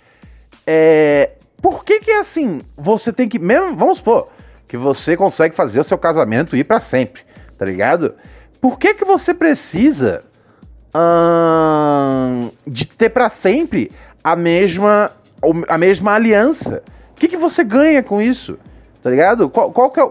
é, 0.66 1.30
por 1.62 1.84
que 1.84 2.00
que 2.00 2.10
assim, 2.12 2.60
você 2.76 3.12
tem 3.12 3.28
que, 3.28 3.38
mesmo, 3.38 3.74
vamos 3.74 3.98
supor, 3.98 4.28
que 4.68 4.76
você 4.76 5.16
consegue 5.16 5.54
fazer 5.54 5.80
o 5.80 5.84
seu 5.84 5.98
casamento 5.98 6.56
ir 6.56 6.64
pra 6.64 6.80
sempre, 6.80 7.22
tá 7.56 7.64
ligado? 7.64 8.14
Por 8.60 8.78
que 8.78 8.94
que 8.94 9.04
você 9.04 9.32
precisa 9.32 10.22
ahn, 10.94 12.50
de 12.66 12.86
ter 12.86 13.10
pra 13.10 13.30
sempre 13.30 13.90
a 14.22 14.36
mesma 14.36 15.10
a 15.68 15.78
mesma 15.78 16.14
aliança? 16.14 16.82
O 17.12 17.14
que 17.14 17.28
que 17.28 17.36
você 17.36 17.64
ganha 17.64 18.02
com 18.02 18.20
isso? 18.20 18.58
Tá 19.02 19.10
ligado? 19.10 19.48
Qual, 19.48 19.72
qual 19.72 19.90
que 19.90 20.00
é 20.00 20.10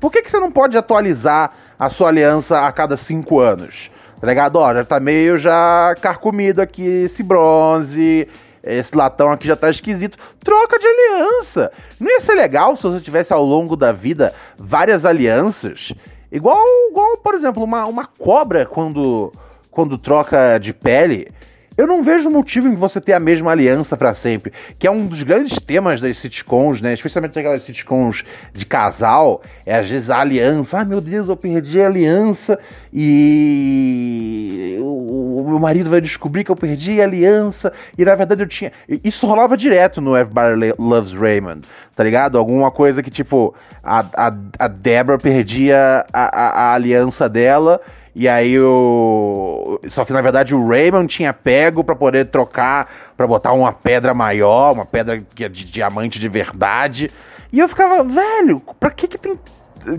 por 0.00 0.12
que 0.12 0.22
que 0.22 0.30
você 0.30 0.38
não 0.38 0.50
pode 0.50 0.76
atualizar 0.76 1.52
a 1.78 1.88
sua 1.90 2.08
aliança 2.08 2.66
a 2.66 2.72
cada 2.72 2.96
cinco 2.96 3.40
anos? 3.40 3.90
Tá 4.20 4.26
ligado? 4.26 4.56
Ó, 4.56 4.74
já 4.74 4.84
tá 4.84 4.98
meio 4.98 5.38
já 5.38 5.94
carcomido 6.00 6.60
aqui 6.60 7.04
esse 7.04 7.22
bronze, 7.22 8.28
esse 8.66 8.96
latão 8.96 9.30
aqui 9.30 9.46
já 9.46 9.56
tá 9.56 9.70
esquisito. 9.70 10.18
Troca 10.40 10.78
de 10.78 10.86
aliança. 10.86 11.70
Não 12.00 12.10
ia 12.10 12.20
ser 12.20 12.34
legal 12.34 12.76
se 12.76 12.82
você 12.82 13.00
tivesse 13.00 13.32
ao 13.32 13.44
longo 13.44 13.76
da 13.76 13.92
vida 13.92 14.34
várias 14.58 15.04
alianças? 15.04 15.92
Igual, 16.30 16.58
igual 16.90 17.16
por 17.18 17.34
exemplo, 17.34 17.62
uma, 17.62 17.86
uma 17.86 18.06
cobra 18.06 18.66
quando, 18.66 19.32
quando 19.70 19.96
troca 19.96 20.58
de 20.58 20.72
pele. 20.72 21.28
Eu 21.76 21.86
não 21.86 22.02
vejo 22.02 22.30
motivo 22.30 22.68
em 22.68 22.74
você 22.74 23.00
ter 23.00 23.12
a 23.12 23.20
mesma 23.20 23.50
aliança 23.50 23.96
pra 23.96 24.14
sempre, 24.14 24.52
que 24.78 24.86
é 24.86 24.90
um 24.90 25.06
dos 25.06 25.22
grandes 25.22 25.60
temas 25.60 26.00
das 26.00 26.16
sitcoms, 26.16 26.80
né? 26.80 26.94
Especialmente 26.94 27.38
aquelas 27.38 27.62
sitcoms 27.62 28.24
de 28.52 28.64
casal, 28.64 29.42
é 29.66 29.76
às 29.76 29.88
vezes 29.88 30.08
a 30.08 30.20
aliança. 30.20 30.78
Ah, 30.78 30.84
meu 30.84 31.02
Deus, 31.02 31.28
eu 31.28 31.36
perdi 31.36 31.80
a 31.80 31.86
aliança 31.86 32.58
e 32.92 34.78
o, 34.80 35.42
o 35.42 35.48
meu 35.48 35.58
marido 35.58 35.90
vai 35.90 36.00
descobrir 36.00 36.44
que 36.44 36.50
eu 36.50 36.56
perdi 36.56 37.00
a 37.00 37.04
aliança 37.04 37.70
e 37.98 38.04
na 38.04 38.14
verdade 38.14 38.42
eu 38.42 38.48
tinha. 38.48 38.72
Isso 39.04 39.26
rolava 39.26 39.54
direto 39.56 40.00
no 40.00 40.16
Everybody 40.16 40.72
Loves 40.78 41.12
Raymond, 41.12 41.68
tá 41.94 42.02
ligado? 42.02 42.38
Alguma 42.38 42.70
coisa 42.70 43.02
que 43.02 43.10
tipo 43.10 43.54
a, 43.84 44.00
a, 44.16 44.34
a 44.58 44.68
Deborah 44.68 45.18
perdia 45.18 46.06
a, 46.10 46.24
a, 46.24 46.48
a 46.48 46.74
aliança 46.74 47.28
dela. 47.28 47.80
E 48.18 48.26
aí 48.26 48.58
o. 48.58 49.78
Só 49.90 50.02
que 50.06 50.12
na 50.14 50.22
verdade 50.22 50.54
o 50.54 50.66
Raymond 50.66 51.06
tinha 51.06 51.34
pego 51.34 51.84
pra 51.84 51.94
poder 51.94 52.30
trocar, 52.30 52.90
pra 53.14 53.26
botar 53.26 53.52
uma 53.52 53.74
pedra 53.74 54.14
maior, 54.14 54.72
uma 54.72 54.86
pedra 54.86 55.20
que 55.34 55.44
é 55.44 55.50
de 55.50 55.66
diamante 55.66 56.18
de 56.18 56.26
verdade. 56.26 57.10
E 57.52 57.58
eu 57.58 57.68
ficava, 57.68 58.02
velho, 58.02 58.62
pra 58.80 58.90
que 58.90 59.06
que 59.06 59.18
tem 59.18 59.38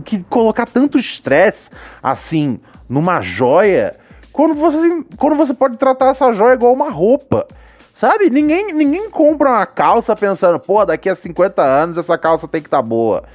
que 0.03 0.23
colocar 0.23 0.65
tanto 0.65 0.97
estresse 0.97 1.69
assim 2.01 2.60
numa 2.89 3.21
joia 3.21 3.95
quando 4.34 4.56
você, 4.56 5.03
quando 5.15 5.36
você 5.36 5.53
pode 5.53 5.77
tratar 5.77 6.10
essa 6.10 6.32
joia 6.32 6.56
igual 6.56 6.73
uma 6.73 6.89
roupa? 6.89 7.45
Sabe? 7.93 8.32
Ninguém, 8.32 8.73
ninguém 8.73 9.12
compra 9.12 9.49
uma 9.49 9.65
calça 9.67 10.15
pensando, 10.15 10.60
pô, 10.60 10.84
daqui 10.84 11.08
a 11.08 11.13
50 11.13 11.62
anos 11.62 11.99
essa 11.99 12.17
calça 12.17 12.47
tem 12.47 12.62
que 12.62 12.67
estar 12.67 12.77
tá 12.77 12.84
boa. 12.84 13.25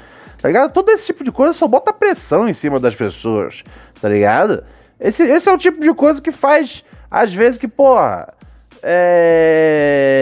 Tá 0.43 0.49
ligado? 0.49 0.73
Todo 0.73 0.91
esse 0.91 1.07
tipo 1.07 1.23
de 1.23 1.31
coisa 1.31 1.53
só 1.53 1.69
bota 1.69 1.93
pressão 1.93 2.49
em 2.49 2.53
cima 2.53 2.81
das 2.81 2.97
pessoas. 2.97 3.63
Tá 4.01 4.09
ligado? 4.09 4.65
Esse, 4.99 5.23
esse 5.23 5.49
é 5.49 5.53
o 5.53 5.59
tipo 5.59 5.81
de 5.81 5.95
coisa 5.95 6.21
que 6.21 6.33
faz, 6.33 6.85
às 7.09 7.33
vezes, 7.33 7.61
que, 7.61 7.69
porra. 7.69 8.35
É. 8.83 10.19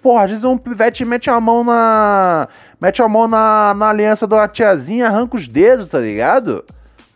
Porra, 0.00 0.22
às 0.22 0.30
vezes 0.30 0.44
um 0.44 0.56
pivete 0.56 1.04
mete 1.04 1.28
a 1.28 1.40
mão 1.40 1.64
na. 1.64 2.46
Mete 2.80 3.02
a 3.02 3.08
mão 3.08 3.26
na, 3.26 3.74
na 3.74 3.88
aliança 3.88 4.24
da 4.24 4.46
tiazinha, 4.46 5.08
arranca 5.08 5.36
os 5.36 5.48
dedos, 5.48 5.88
tá 5.88 5.98
ligado? 5.98 6.64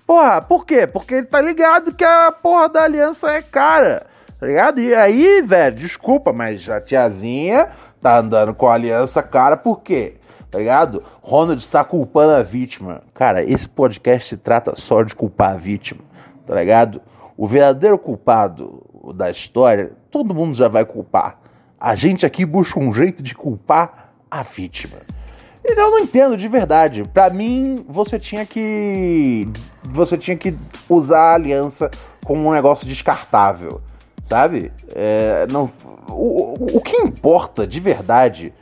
Porra, 0.04 0.42
por 0.42 0.66
quê? 0.66 0.88
Porque 0.88 1.14
ele 1.14 1.26
tá 1.26 1.40
ligado 1.40 1.94
que 1.94 2.02
a 2.04 2.32
porra 2.32 2.68
da 2.68 2.82
aliança 2.82 3.30
é 3.30 3.40
cara. 3.40 4.04
Tá 4.40 4.46
ligado? 4.48 4.80
E 4.80 4.92
aí, 4.92 5.40
velho, 5.40 5.76
desculpa, 5.76 6.32
mas 6.32 6.68
a 6.68 6.80
tiazinha 6.80 7.68
tá 8.00 8.18
andando 8.18 8.52
com 8.52 8.66
a 8.66 8.74
aliança 8.74 9.22
cara 9.22 9.56
por 9.56 9.84
quê? 9.84 10.16
Tá 10.52 10.58
ligado? 10.58 11.02
Ronald 11.22 11.60
está 11.60 11.82
culpando 11.82 12.34
a 12.34 12.42
vítima. 12.42 13.02
Cara, 13.14 13.42
esse 13.42 13.66
podcast 13.66 14.28
se 14.28 14.36
trata 14.36 14.74
só 14.76 15.02
de 15.02 15.14
culpar 15.14 15.52
a 15.52 15.56
vítima. 15.56 16.02
Tá 16.46 16.54
ligado? 16.54 17.00
O 17.38 17.48
verdadeiro 17.48 17.98
culpado 17.98 18.84
da 19.16 19.30
história, 19.30 19.92
todo 20.10 20.34
mundo 20.34 20.54
já 20.54 20.68
vai 20.68 20.84
culpar. 20.84 21.38
A 21.80 21.94
gente 21.96 22.26
aqui 22.26 22.44
busca 22.44 22.78
um 22.78 22.92
jeito 22.92 23.22
de 23.22 23.34
culpar 23.34 24.12
a 24.30 24.42
vítima. 24.42 24.98
Então 25.64 25.86
eu 25.86 25.90
não 25.90 25.98
entendo 26.00 26.36
de 26.36 26.46
verdade. 26.48 27.02
Para 27.02 27.30
mim, 27.30 27.84
você 27.88 28.18
tinha 28.18 28.44
que 28.44 29.48
você 29.84 30.18
tinha 30.18 30.36
que 30.36 30.54
usar 30.86 31.30
a 31.30 31.34
aliança 31.34 31.90
como 32.24 32.46
um 32.46 32.52
negócio 32.52 32.86
descartável 32.86 33.80
sabe? 34.24 34.72
É, 34.94 35.46
não, 35.50 35.70
o, 36.08 36.76
o 36.78 36.80
que 36.80 36.96
importa 36.96 37.66
de 37.66 37.80
verdade 37.80 38.52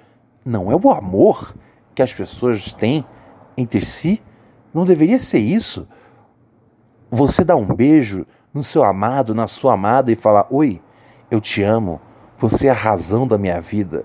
não 0.45 0.73
é 0.73 0.75
o 0.75 0.91
amor 0.91 1.55
que 1.95 2.03
as 2.03 2.13
pessoas 2.13 2.73
têm 2.73 3.05
entre 3.57 3.85
si. 3.85 4.23
Não 4.73 4.85
deveria 4.85 5.19
ser 5.21 5.39
isso. 5.39 5.87
Você 7.11 7.45
dar 7.45 7.57
um 7.57 7.67
beijo 7.67 8.27
no 8.55 8.63
seu 8.63 8.83
amado, 8.83 9.35
na 9.35 9.47
sua 9.47 9.75
amada 9.75 10.13
e 10.13 10.17
falar: 10.17 10.47
Oi, 10.51 10.81
eu 11.31 11.41
te 11.41 11.63
amo, 11.63 12.01
você 12.39 12.67
é 12.67 12.71
a 12.71 12.75
razão 12.75 13.27
da 13.27 13.39
minha 13.39 13.61
vida. 13.61 14.05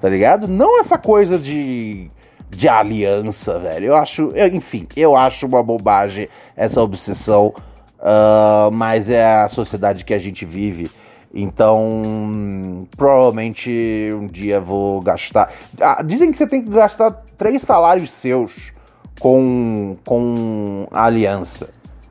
Tá 0.00 0.08
ligado? 0.08 0.48
Não 0.48 0.80
essa 0.80 0.98
coisa 0.98 1.38
de, 1.38 2.10
de 2.50 2.68
aliança, 2.68 3.58
velho. 3.58 3.86
Eu 3.86 3.96
acho, 3.96 4.30
eu, 4.34 4.48
enfim, 4.48 4.86
eu 4.96 5.16
acho 5.16 5.46
uma 5.46 5.62
bobagem 5.62 6.28
essa 6.54 6.80
obsessão, 6.82 7.54
uh, 7.98 8.70
mas 8.70 9.08
é 9.08 9.24
a 9.24 9.48
sociedade 9.48 10.04
que 10.04 10.12
a 10.12 10.18
gente 10.18 10.44
vive. 10.44 10.90
Então, 11.36 12.86
provavelmente 12.96 14.10
um 14.12 14.26
dia 14.26 14.60
vou 14.60 15.00
gastar. 15.00 15.52
Ah, 15.80 16.00
dizem 16.00 16.30
que 16.30 16.38
você 16.38 16.46
tem 16.46 16.62
que 16.62 16.70
gastar 16.70 17.23
três 17.36 17.62
salários 17.62 18.10
seus 18.10 18.72
com, 19.20 19.96
com 20.04 20.86
a 20.90 21.04
aliança, 21.04 21.68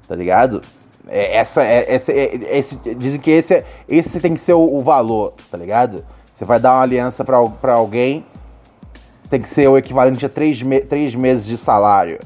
tá 0.07 0.15
ligado? 0.15 0.61
É, 1.07 1.37
essa, 1.37 1.61
é, 1.61 1.95
é, 1.95 2.57
esse, 2.57 2.75
dizem 2.95 3.19
que 3.19 3.31
esse, 3.31 3.63
esse 3.89 4.19
tem 4.19 4.33
que 4.33 4.39
ser 4.39 4.53
o, 4.53 4.63
o, 4.63 4.81
valor, 4.81 5.33
tá 5.51 5.57
ligado? 5.57 6.05
Você 6.35 6.45
vai 6.45 6.59
dar 6.59 6.73
uma 6.73 6.81
aliança 6.81 7.23
para 7.23 7.73
alguém, 7.73 8.23
tem 9.29 9.41
que 9.41 9.49
ser 9.49 9.67
o 9.67 9.77
equivalente 9.77 10.25
a 10.25 10.29
três, 10.29 10.61
me, 10.61 10.79
três 10.79 11.13
meses 11.13 11.45
de 11.45 11.57
salário. 11.57 12.19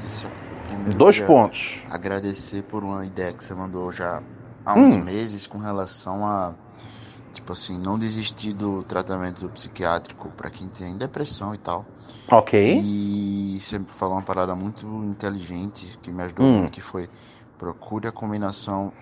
Primeiro, 0.68 0.98
dois 0.98 1.18
pontos. 1.18 1.80
Agradecer 1.90 2.62
por 2.64 2.84
uma 2.84 3.04
ideia 3.04 3.32
que 3.32 3.42
você 3.42 3.54
mandou 3.54 3.90
já 3.90 4.22
há 4.64 4.74
uns 4.78 4.96
hum. 4.96 5.02
meses 5.02 5.46
com 5.46 5.58
relação 5.58 6.24
a. 6.26 6.54
Tipo 7.32 7.52
assim, 7.52 7.78
não 7.78 7.96
desistir 7.96 8.52
do 8.52 8.82
tratamento 8.82 9.48
psiquiátrico 9.50 10.30
para 10.30 10.50
quem 10.50 10.68
tem 10.68 10.96
depressão 10.96 11.54
e 11.54 11.58
tal. 11.58 11.86
Ok. 12.28 12.80
E 12.82 13.58
você 13.60 13.80
falou 13.92 14.16
uma 14.16 14.22
parada 14.22 14.54
muito 14.56 14.84
inteligente 15.04 15.96
que 16.02 16.10
me 16.10 16.24
ajudou 16.24 16.44
hum. 16.44 16.68
que 16.68 16.80
foi 16.80 17.08
procure 17.56 18.08
a 18.08 18.12
combinação 18.12 18.92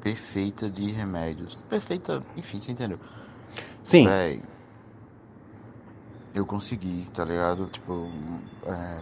perfeita 0.00 0.70
de 0.70 0.90
remédios. 0.90 1.56
Perfeita, 1.68 2.22
enfim, 2.36 2.60
você 2.60 2.72
entendeu? 2.72 2.98
Sim. 3.82 4.04
Véi, 4.06 4.42
eu 6.34 6.44
consegui, 6.44 7.06
tá 7.12 7.24
ligado? 7.24 7.66
Tipo, 7.66 8.08
é, 8.66 9.00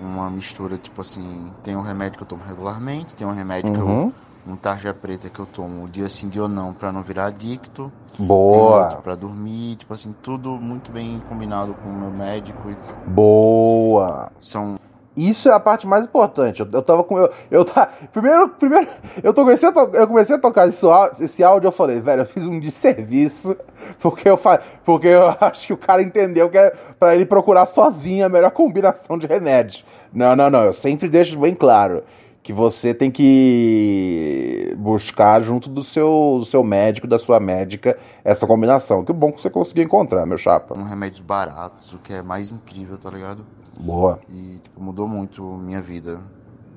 uma 0.00 0.30
mistura, 0.30 0.78
tipo 0.78 1.00
assim, 1.00 1.52
tem 1.62 1.76
um 1.76 1.82
remédio 1.82 2.18
que 2.18 2.24
eu 2.24 2.28
tomo 2.28 2.44
regularmente, 2.44 3.16
tem 3.16 3.26
um 3.26 3.32
remédio 3.32 3.70
uhum. 3.70 3.74
que 3.74 3.80
eu. 3.80 4.25
Um 4.46 4.54
tarja 4.54 4.94
preta 4.94 5.28
que 5.28 5.40
eu 5.40 5.46
tomo 5.46 5.88
dia 5.88 6.08
sim, 6.08 6.28
dia 6.28 6.42
ou 6.42 6.48
não, 6.48 6.72
pra 6.72 6.92
não 6.92 7.02
virar 7.02 7.26
adicto. 7.26 7.90
Boa! 8.18 8.96
Pra 9.02 9.16
dormir, 9.16 9.76
tipo 9.76 9.92
assim, 9.92 10.14
tudo 10.22 10.50
muito 10.50 10.92
bem 10.92 11.20
combinado 11.28 11.74
com 11.74 11.88
o 11.88 11.92
meu 11.92 12.10
médico. 12.10 12.70
E... 12.70 12.76
Boa! 13.10 14.30
São 14.40 14.78
isso 15.16 15.48
é 15.48 15.52
a 15.52 15.58
parte 15.58 15.86
mais 15.86 16.04
importante. 16.04 16.60
Eu, 16.60 16.68
eu 16.70 16.82
tava 16.82 17.02
com. 17.02 17.18
Eu, 17.18 17.32
eu 17.50 17.64
tá, 17.64 17.88
primeiro, 18.12 18.50
primeiro, 18.50 18.86
eu, 19.22 19.32
tô, 19.32 19.42
comecei 19.42 19.68
a 19.68 19.72
to, 19.72 19.90
eu 19.94 20.06
comecei 20.06 20.36
a 20.36 20.38
tocar 20.38 20.68
esse, 20.68 20.84
esse 21.20 21.42
áudio, 21.42 21.68
eu 21.68 21.72
falei, 21.72 22.00
velho, 22.00 22.22
eu 22.22 22.26
fiz 22.26 22.44
um 22.46 22.60
desserviço, 22.60 23.56
porque 23.98 24.28
eu, 24.28 24.38
porque 24.84 25.08
eu 25.08 25.34
acho 25.40 25.66
que 25.66 25.72
o 25.72 25.78
cara 25.78 26.02
entendeu 26.02 26.50
que 26.50 26.58
é 26.58 26.72
pra 27.00 27.14
ele 27.14 27.24
procurar 27.24 27.66
sozinho 27.66 28.26
a 28.26 28.28
melhor 28.28 28.50
combinação 28.50 29.16
de 29.16 29.26
remédios. 29.26 29.84
Não, 30.12 30.36
não, 30.36 30.50
não. 30.50 30.64
Eu 30.64 30.72
sempre 30.74 31.08
deixo 31.08 31.38
bem 31.38 31.54
claro 31.54 32.04
que 32.46 32.52
você 32.52 32.94
tem 32.94 33.10
que 33.10 34.72
buscar 34.78 35.42
junto 35.42 35.68
do 35.68 35.82
seu, 35.82 36.36
do 36.38 36.44
seu 36.44 36.62
médico, 36.62 37.04
da 37.04 37.18
sua 37.18 37.40
médica, 37.40 37.98
essa 38.22 38.46
combinação. 38.46 39.04
Que 39.04 39.12
bom 39.12 39.32
que 39.32 39.40
você 39.40 39.50
conseguiu 39.50 39.82
encontrar, 39.82 40.24
meu 40.26 40.38
chapa. 40.38 40.78
Um 40.78 40.84
remédios 40.84 41.18
baratos, 41.18 41.92
o 41.92 41.98
que 41.98 42.12
é 42.12 42.22
mais 42.22 42.52
incrível, 42.52 42.96
tá 42.98 43.10
ligado? 43.10 43.44
Boa. 43.80 44.20
E 44.30 44.60
tipo, 44.62 44.80
mudou 44.80 45.08
muito 45.08 45.42
minha 45.42 45.82
vida. 45.82 46.20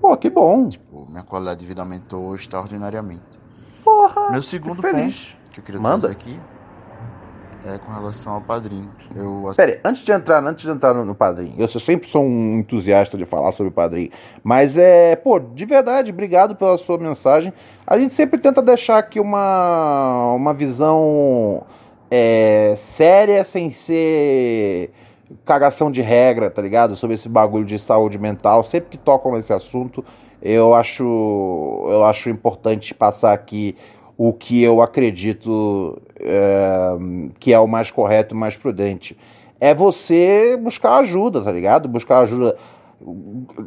Pô, 0.01 0.17
que 0.17 0.32
bom. 0.32 0.69
Tipo, 0.69 1.05
minha 1.08 1.21
qualidade 1.21 1.60
de 1.60 1.67
vida 1.67 1.84
aumentou 1.84 2.34
extraordinariamente. 2.34 3.21
Porra. 3.84 4.32
Meu 4.32 4.41
segundo 4.41 4.81
feliz. 4.81 5.35
ponto 5.37 5.52
que 5.52 5.60
eu 5.60 5.63
queria 5.63 5.79
Manda. 5.79 6.00
trazer 6.00 6.12
aqui 6.12 6.39
é 7.65 7.77
com 7.77 7.91
relação 7.91 8.33
ao 8.33 8.41
padrinho. 8.41 8.89
Eu... 9.15 9.51
Pera, 9.55 9.79
antes 9.83 10.03
de 10.03 10.12
entrar, 10.12 10.43
antes 10.45 10.63
de 10.63 10.71
entrar 10.71 10.93
no, 10.93 11.03
no 11.03 11.15
padrinho, 11.15 11.55
eu 11.57 11.67
sempre 11.67 12.10
sou 12.10 12.23
um 12.23 12.60
entusiasta 12.60 13.17
de 13.17 13.25
falar 13.25 13.51
sobre 13.51 13.69
o 13.69 13.73
padrinho, 13.73 14.12
mas 14.43 14.77
é, 14.77 15.15
pô, 15.15 15.39
de 15.39 15.65
verdade, 15.65 16.12
obrigado 16.12 16.55
pela 16.55 16.77
sua 16.77 16.97
mensagem. 16.97 17.53
A 17.85 17.97
gente 17.97 18.13
sempre 18.13 18.39
tenta 18.39 18.62
deixar 18.62 18.97
aqui 18.97 19.19
uma, 19.19 20.33
uma 20.33 20.53
visão 20.53 21.63
é, 22.10 22.75
séria, 22.77 23.43
sem 23.43 23.71
ser 23.71 24.91
cagação 25.45 25.91
de 25.91 26.01
regra, 26.01 26.49
tá 26.49 26.62
ligado? 26.62 26.95
Sobre 26.95 27.15
esse 27.15 27.29
bagulho 27.29 27.65
de 27.65 27.77
saúde 27.77 28.17
mental. 28.17 28.63
Sempre 28.63 28.91
que 28.91 28.97
tocam 28.97 29.33
nesse 29.33 29.53
assunto, 29.53 30.03
eu 30.41 30.73
acho, 30.73 31.03
eu 31.89 32.05
acho 32.05 32.29
importante 32.29 32.93
passar 32.93 33.33
aqui 33.33 33.75
o 34.17 34.33
que 34.33 34.62
eu 34.62 34.81
acredito 34.81 36.01
é, 36.20 36.98
que 37.40 37.54
é 37.54 37.60
o 37.60 37.67
mais 37.67 37.92
correto 37.92 38.36
e 38.36 38.38
mais 38.38 38.58
prudente. 38.58 39.17
É 39.60 39.74
você 39.74 40.58
buscar 40.62 40.98
ajuda, 41.00 41.42
tá 41.42 41.52
ligado? 41.52 41.88
Buscar 41.90 42.20
ajuda, 42.20 42.58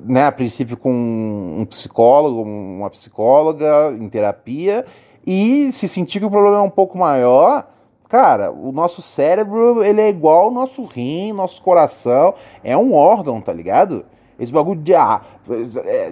né, 0.05 0.25
a 0.25 0.33
princípio 0.33 0.77
com 0.77 0.93
um 0.93 1.65
psicólogo, 1.67 2.43
uma 2.43 2.91
psicóloga 2.91 3.95
em 3.99 4.09
terapia, 4.09 4.87
e 5.27 5.71
se 5.73 5.87
sentir 5.89 6.19
que 6.21 6.27
o 6.27 6.31
problema 6.31 6.59
é 6.59 6.63
um 6.63 6.71
pouco 6.71 6.99
maior, 6.99 7.67
cara, 8.09 8.51
o 8.51 8.73
nosso 8.73 9.01
cérebro, 9.03 9.83
ele 9.85 10.01
é 10.01 10.09
igual 10.09 10.45
ao 10.45 10.51
nosso 10.51 10.85
rim, 10.85 11.33
nosso 11.33 11.63
coração, 11.63 12.35
é 12.65 12.77
um 12.77 12.95
órgão, 12.95 13.41
tá 13.41 13.53
ligado? 13.53 14.05
Esse 14.39 14.53
bagulho 14.53 14.81
de 14.81 14.95
ah, 14.95 15.21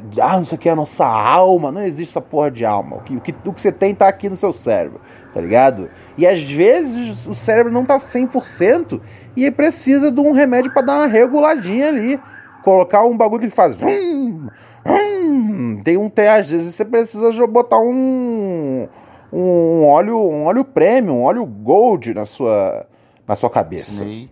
de, 0.05 0.21
ah, 0.21 0.37
não 0.37 0.45
sei 0.45 0.57
o 0.57 0.61
que 0.61 0.69
é 0.69 0.73
a 0.73 0.77
nossa 0.77 1.05
alma. 1.05 1.73
Não 1.73 1.83
existe 1.83 2.13
essa 2.13 2.21
porra 2.21 2.51
de 2.51 2.65
alma. 2.65 2.97
O 2.97 3.01
que, 3.01 3.17
o 3.17 3.21
que, 3.21 3.35
o 3.45 3.53
que 3.53 3.61
você 3.61 3.73
tem 3.73 3.95
tá 3.95 4.09
aqui 4.09 4.29
no 4.29 4.37
seu 4.37 4.53
cérebro, 4.53 5.01
tá 5.33 5.41
ligado? 5.41 5.91
E 6.17 6.27
às 6.27 6.43
vezes 6.51 7.27
o 7.27 7.35
cérebro 7.35 7.73
não 7.73 7.85
tá 7.85 7.99
100% 7.99 9.01
e 9.37 9.51
precisa 9.51 10.11
de 10.11 10.21
um 10.21 10.33
remédio 10.33 10.73
para 10.73 10.83
dar 10.83 10.97
uma 10.97 11.07
reguladinha 11.07 11.89
ali. 11.89 12.21
Colocar 12.63 13.05
um 13.05 13.17
bagulho 13.17 13.49
que 13.49 13.57
faz. 13.57 13.77
Hum, 13.83 14.49
hum, 14.87 15.81
tem 15.83 15.97
um 15.97 16.11
T, 16.11 16.29
às 16.29 16.51
vezes 16.51 16.75
você 16.75 16.85
precisa 16.85 17.47
botar 17.47 17.79
um, 17.79 18.87
um 19.33 19.87
óleo, 19.87 20.19
um 20.19 20.45
óleo 20.45 20.65
premium, 20.65 21.21
um 21.21 21.23
óleo 21.23 21.47
gold 21.47 22.13
na 22.13 22.27
sua, 22.27 22.87
na 23.27 23.35
sua 23.37 23.49
cabeça. 23.49 23.91
Disney 23.91 24.31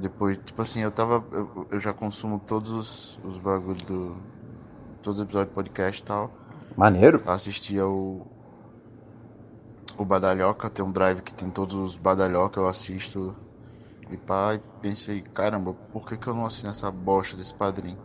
depois, 0.00 0.38
tipo 0.38 0.62
assim, 0.62 0.80
eu 0.80 0.90
tava. 0.90 1.22
Eu, 1.30 1.66
eu 1.70 1.80
já 1.80 1.92
consumo 1.92 2.38
todos 2.38 2.70
os, 2.70 3.20
os 3.22 3.38
bagulhos 3.38 3.82
do. 3.82 4.16
Todos 5.02 5.20
os 5.20 5.24
episódios 5.24 5.52
do 5.52 5.54
podcast 5.54 6.00
e 6.00 6.04
tal. 6.04 6.30
Maneiro. 6.76 7.22
Assistia 7.26 7.86
o. 7.86 8.26
O 9.96 10.04
Badalhoca, 10.04 10.70
tem 10.70 10.84
um 10.84 10.90
drive 10.90 11.22
que 11.22 11.34
tem 11.34 11.50
todos 11.50 11.74
os 11.76 11.96
Badalhoca, 11.96 12.58
eu 12.58 12.66
assisto. 12.66 13.36
E 14.10 14.16
pá, 14.16 14.54
e 14.54 14.60
pensei, 14.80 15.22
caramba, 15.22 15.74
por 15.92 16.06
que, 16.06 16.16
que 16.16 16.26
eu 16.28 16.34
não 16.34 16.46
assino 16.46 16.70
essa 16.70 16.90
bosta 16.90 17.36
desse 17.36 17.54
padrinho? 17.54 17.98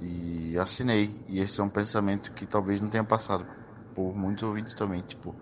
E 0.00 0.58
assinei. 0.58 1.24
E 1.28 1.38
esse 1.40 1.60
é 1.60 1.64
um 1.64 1.68
pensamento 1.70 2.32
que 2.32 2.46
talvez 2.46 2.80
não 2.80 2.90
tenha 2.90 3.04
passado 3.04 3.46
por 3.94 4.14
muitos 4.14 4.42
ouvintes 4.42 4.74
também. 4.74 5.00
Tipo, 5.02 5.34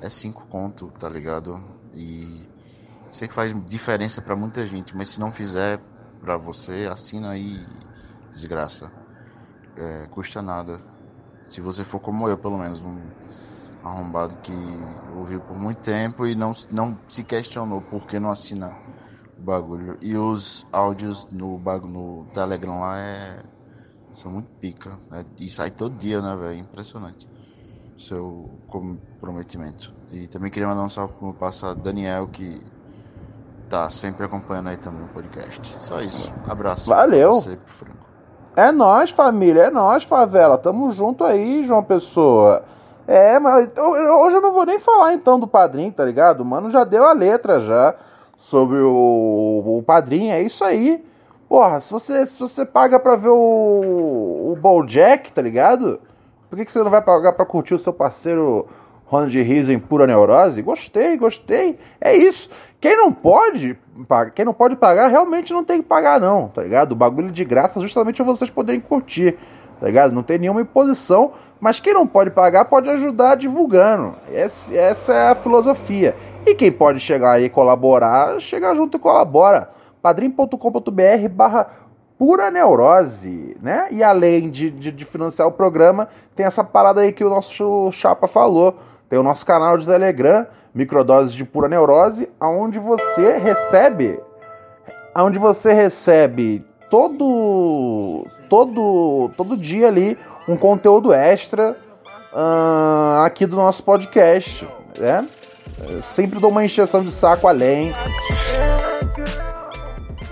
é 0.00 0.10
cinco 0.10 0.46
conto, 0.48 0.88
tá 0.98 1.08
ligado? 1.08 1.54
E 1.94 2.48
Sei 3.10 3.28
que 3.28 3.34
faz 3.34 3.54
diferença 3.66 4.22
para 4.22 4.36
muita 4.36 4.66
gente, 4.66 4.96
mas 4.96 5.08
se 5.10 5.20
não 5.20 5.32
fizer 5.32 5.80
para 6.20 6.36
você, 6.36 6.88
assina 6.92 7.30
aí, 7.30 7.66
desgraça. 8.32 8.92
É, 9.76 10.06
custa 10.08 10.42
nada. 10.42 10.80
Se 11.46 11.60
você 11.60 11.84
for 11.84 12.00
como 12.00 12.28
eu, 12.28 12.38
pelo 12.38 12.58
menos, 12.58 12.80
um 12.82 13.10
arrombado 13.82 14.36
que 14.42 14.52
ouviu 15.16 15.40
por 15.40 15.56
muito 15.56 15.80
tempo 15.80 16.26
e 16.26 16.34
não, 16.34 16.52
não 16.70 16.98
se 17.08 17.22
questionou 17.22 17.80
por 17.80 18.06
que 18.06 18.18
não 18.18 18.30
assina 18.30 18.76
o 19.38 19.42
bagulho. 19.42 19.96
E 20.00 20.16
os 20.16 20.66
áudios 20.72 21.26
no, 21.30 21.58
no 21.58 22.26
Telegram 22.34 22.80
lá 22.80 22.98
é, 22.98 23.42
são 24.14 24.32
muito 24.32 24.48
pica. 24.60 24.98
Né? 25.10 25.24
E 25.38 25.50
sai 25.50 25.70
todo 25.70 25.96
dia, 25.96 26.20
né, 26.20 26.36
velho? 26.36 26.58
Impressionante. 26.58 27.28
Seu 27.96 28.50
comprometimento. 28.68 29.92
E 30.12 30.26
também 30.28 30.50
queria 30.50 30.68
mandar 30.68 30.84
um 30.84 30.88
salve 30.88 31.14
pro 31.14 31.26
meu 31.26 31.34
passado 31.34 31.80
Daniel, 31.80 32.28
que 32.28 32.60
tá 33.68 33.90
sempre 33.90 34.24
acompanhando 34.24 34.68
aí 34.68 34.76
também 34.76 35.04
o 35.04 35.08
podcast. 35.08 35.82
Só 35.82 36.00
isso. 36.00 36.32
Abraço. 36.46 36.88
Valeu. 36.88 37.34
Você, 37.34 37.58
é 38.56 38.72
nós, 38.72 39.10
família, 39.10 39.62
é 39.62 39.70
nós, 39.70 40.02
favela. 40.04 40.58
Tamo 40.58 40.90
junto 40.90 41.22
aí, 41.24 41.64
João 41.64 41.82
Pessoa. 41.82 42.64
É, 43.08 43.38
mas 43.38 43.70
hoje 43.74 44.36
eu 44.36 44.42
não 44.42 44.52
vou 44.52 44.66
nem 44.66 44.78
falar 44.78 45.14
então 45.14 45.40
do 45.40 45.48
padrinho, 45.48 45.90
tá 45.90 46.04
ligado? 46.04 46.42
O 46.42 46.44
mano 46.44 46.70
já 46.70 46.84
deu 46.84 47.06
a 47.06 47.14
letra 47.14 47.58
já 47.58 47.94
sobre 48.36 48.76
o, 48.76 49.78
o 49.78 49.82
padrinho, 49.82 50.30
é 50.30 50.42
isso 50.42 50.62
aí. 50.62 51.02
Porra, 51.48 51.80
se 51.80 51.90
você, 51.90 52.26
se 52.26 52.38
você 52.38 52.66
paga 52.66 53.00
pra 53.00 53.16
ver 53.16 53.30
o, 53.30 54.52
o 54.52 54.58
Bojack, 54.60 55.32
tá 55.32 55.40
ligado? 55.40 55.98
Por 56.50 56.56
que, 56.56 56.66
que 56.66 56.70
você 56.72 56.82
não 56.82 56.90
vai 56.90 57.00
pagar 57.00 57.32
pra 57.32 57.46
curtir 57.46 57.72
o 57.72 57.78
seu 57.78 57.94
parceiro 57.94 58.68
Ronald 59.06 59.42
Riso 59.42 59.72
em 59.72 59.78
pura 59.78 60.06
neurose? 60.06 60.60
Gostei, 60.60 61.16
gostei. 61.16 61.78
É 61.98 62.14
isso. 62.14 62.50
Quem 62.78 62.94
não 62.94 63.10
pode, 63.10 63.78
quem 64.34 64.44
não 64.44 64.52
pode 64.52 64.76
pagar, 64.76 65.08
realmente 65.08 65.50
não 65.54 65.64
tem 65.64 65.80
que 65.80 65.88
pagar, 65.88 66.20
não, 66.20 66.48
tá 66.48 66.62
ligado? 66.62 66.92
O 66.92 66.96
bagulho 66.96 67.30
de 67.30 67.42
graça 67.42 67.80
justamente 67.80 68.20
é 68.20 68.24
vocês 68.24 68.50
poderem 68.50 68.82
curtir, 68.82 69.38
tá 69.80 69.86
ligado? 69.86 70.12
Não 70.12 70.22
tem 70.22 70.38
nenhuma 70.38 70.60
imposição, 70.60 71.32
mas 71.60 71.80
quem 71.80 71.92
não 71.92 72.06
pode 72.06 72.30
pagar 72.30 72.64
pode 72.66 72.88
ajudar 72.88 73.36
divulgando. 73.36 74.14
Essa, 74.32 75.12
é 75.12 75.30
a 75.30 75.34
filosofia. 75.34 76.14
E 76.46 76.54
quem 76.54 76.70
pode 76.70 77.00
chegar 77.00 77.42
e 77.42 77.48
colaborar, 77.48 78.40
chega 78.40 78.74
junto 78.74 78.96
e 78.96 79.00
colabora. 79.00 79.70
padrim.com.br 80.00 81.28
barra 81.30 81.66
pura 82.18 82.50
neurose, 82.50 83.56
né? 83.62 83.88
E 83.90 84.02
além 84.02 84.50
de, 84.50 84.70
de, 84.70 84.90
de, 84.90 85.04
financiar 85.04 85.46
o 85.46 85.52
programa, 85.52 86.08
tem 86.34 86.46
essa 86.46 86.64
parada 86.64 87.00
aí 87.00 87.12
que 87.12 87.24
o 87.24 87.30
nosso 87.30 87.90
chapa 87.92 88.26
falou. 88.26 88.76
Tem 89.08 89.18
o 89.18 89.22
nosso 89.22 89.44
canal 89.46 89.78
de 89.78 89.86
Telegram, 89.86 90.46
microdoses 90.74 91.32
de 91.32 91.44
pura 91.44 91.68
neurose, 91.68 92.28
aonde 92.38 92.78
você 92.78 93.38
recebe, 93.38 94.20
aonde 95.14 95.38
você 95.38 95.72
recebe 95.72 96.64
todo 96.90 98.26
todo 98.48 99.30
todo 99.36 99.56
dia 99.56 99.88
ali 99.88 100.16
um 100.48 100.56
conteúdo 100.56 101.12
extra 101.12 101.76
uh, 102.32 103.22
aqui 103.24 103.46
do 103.46 103.56
nosso 103.56 103.82
podcast, 103.82 104.66
né? 104.98 105.26
Eu 105.88 106.02
sempre 106.02 106.40
dou 106.40 106.50
uma 106.50 106.64
encheção 106.64 107.02
de 107.02 107.12
saco 107.12 107.46
além. 107.46 107.92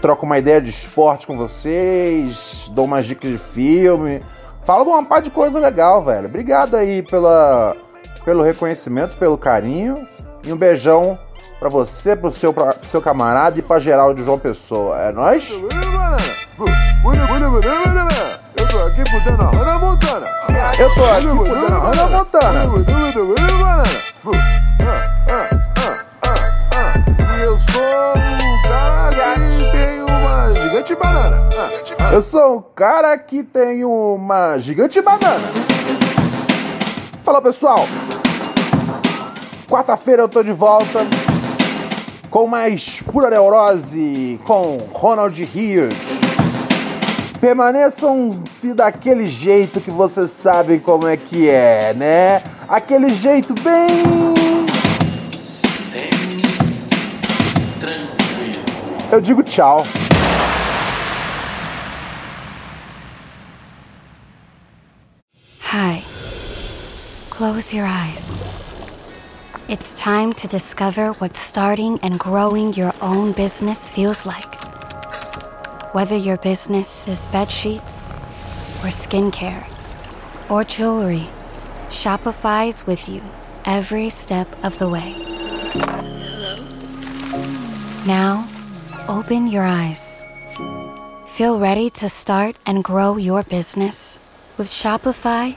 Troco 0.01 0.27
uma 0.27 0.39
ideia 0.39 0.61
de 0.61 0.71
esporte 0.71 1.27
com 1.27 1.37
vocês, 1.37 2.71
dou 2.73 2.87
umas 2.87 3.07
dicas 3.07 3.31
de 3.31 3.39
filme. 3.39 4.23
Falo 4.65 4.85
de 4.85 4.91
uma 4.91 5.05
par 5.05 5.23
de 5.23 5.31
coisa 5.31 5.59
legal, 5.61 6.05
velho. 6.05 6.27
Obrigado 6.27 6.75
aí 6.75 7.03
pela, 7.03 7.77
pelo 8.25 8.43
reconhecimento, 8.43 9.17
pelo 9.17 9.39
carinho. 9.39 10.09
E 10.45 10.53
um 10.53 10.57
beijão 10.57 11.19
pra 11.59 11.69
você, 11.69 12.17
pro 12.17 12.33
seu, 12.33 12.53
pra, 12.53 12.73
pro 12.73 12.89
seu 12.89 13.01
camarada 13.01 13.59
e 13.59 13.63
pra 13.63 13.79
geral 13.79 14.13
de 14.13 14.25
João 14.25 14.39
Pessoa. 14.39 15.01
É 15.01 15.13
nóis? 15.13 15.49
Eu 18.67 18.69
tô 18.69 18.87
aqui 18.87 19.11
fudendo 19.11 19.43
a 19.43 19.51
Hannah 19.51 19.79
Montana. 19.79 20.27
Eu 20.79 20.95
tô 20.95 21.05
aqui 21.05 21.23
fudendo 21.23 21.75
a 21.75 21.79
Hannah 21.79 22.09
Montana. 22.09 22.73
E 27.37 27.43
eu 27.43 27.57
sou 27.57 28.13
um 28.17 28.63
cara 28.63 29.35
que 29.47 29.71
tem 29.71 30.03
uma 30.03 30.55
gigante 30.55 30.95
banana. 30.97 31.37
Eu 32.13 32.23
sou 32.23 32.57
um 32.57 32.63
cara 32.75 33.17
que 33.19 33.43
tem 33.45 33.85
uma 33.85 34.59
gigante 34.59 35.01
banana. 35.01 35.47
Fala 37.25 37.41
pessoal, 37.41 37.87
Quarta-feira 39.69 40.23
eu 40.23 40.29
tô 40.29 40.43
de 40.43 40.53
volta 40.53 41.01
com 42.31 42.47
mais 42.47 43.01
pura 43.01 43.31
neurose 43.31 44.41
com 44.45 44.77
Ronald 44.93 45.43
Rios. 45.43 46.16
Permaneçam-se 47.47 48.75
daquele 48.75 49.25
jeito 49.25 49.81
que 49.81 49.89
vocês 49.89 50.33
sabem 50.43 50.81
como 50.81 51.07
é 51.07 51.17
que 51.17 51.49
é, 51.49 51.95
né? 51.95 52.43
Aquele 52.69 53.09
jeito 53.09 53.55
bem. 53.55 53.87
tranquilo. 57.79 58.65
Eu 59.13 59.21
digo 59.21 59.45
tchau. 59.45 59.85
Hi. 65.73 66.03
Close 67.31 67.73
your 67.73 67.87
eyes. 67.87 68.35
It's 69.69 69.95
time 69.95 70.33
to 70.33 70.49
discover 70.49 71.13
what 71.21 71.37
starting 71.37 72.01
and 72.03 72.19
growing 72.19 72.73
your 72.77 72.93
own 73.01 73.31
business 73.31 73.89
feels 73.89 74.27
like. 74.27 74.56
Whether 75.97 76.19
your 76.19 76.37
business 76.37 77.09
is 77.09 77.25
bed 77.29 77.51
sheets, 77.51 78.11
or 78.85 78.93
skincare, 78.93 79.65
or 80.51 80.63
jewelry, 80.63 81.27
Shopify's 81.89 82.87
with 82.87 83.09
you 83.09 83.23
every 83.65 84.11
step 84.11 84.47
of 84.63 84.79
the 84.79 84.91
way. 84.91 85.15
Hello? 86.21 86.57
Now, 88.05 88.47
open 89.09 89.47
your 89.47 89.65
eyes. 89.65 90.19
Feel 91.25 91.59
ready 91.59 91.89
to 91.89 92.11
start 92.11 92.57
and 92.67 92.85
grow 92.85 93.17
your 93.17 93.43
business? 93.45 94.19
With 94.59 94.67
Shopify, 94.67 95.57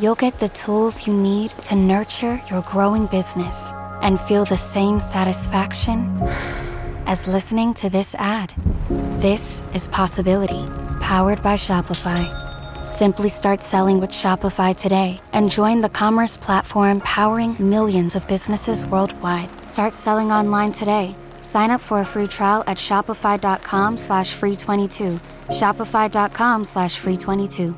you'll 0.00 0.16
get 0.16 0.40
the 0.40 0.48
tools 0.48 1.06
you 1.06 1.12
need 1.12 1.50
to 1.68 1.76
nurture 1.76 2.40
your 2.50 2.62
growing 2.62 3.06
business 3.06 3.70
and 4.02 4.18
feel 4.18 4.44
the 4.44 4.56
same 4.56 4.98
satisfaction 4.98 6.10
as 7.06 7.28
listening 7.28 7.74
to 7.74 7.88
this 7.88 8.14
ad. 8.16 8.52
This 9.20 9.62
is 9.72 9.88
Possibility, 9.88 10.66
powered 11.00 11.42
by 11.42 11.54
Shopify. 11.54 12.26
Simply 12.86 13.28
start 13.28 13.62
selling 13.62 14.00
with 14.00 14.10
Shopify 14.10 14.76
today 14.76 15.20
and 15.32 15.50
join 15.50 15.80
the 15.80 15.88
commerce 15.88 16.36
platform 16.36 17.00
powering 17.00 17.56
millions 17.58 18.14
of 18.14 18.26
businesses 18.28 18.86
worldwide. 18.86 19.64
Start 19.64 19.94
selling 19.94 20.30
online 20.30 20.72
today. 20.72 21.14
Sign 21.40 21.70
up 21.70 21.80
for 21.80 22.00
a 22.00 22.04
free 22.04 22.26
trial 22.26 22.64
at 22.66 22.76
shopify.com 22.76 23.96
slash 23.96 24.32
free 24.32 24.56
22. 24.56 25.20
Shopify.com 25.48 26.64
slash 26.64 26.98
free 26.98 27.16
22. 27.16 27.76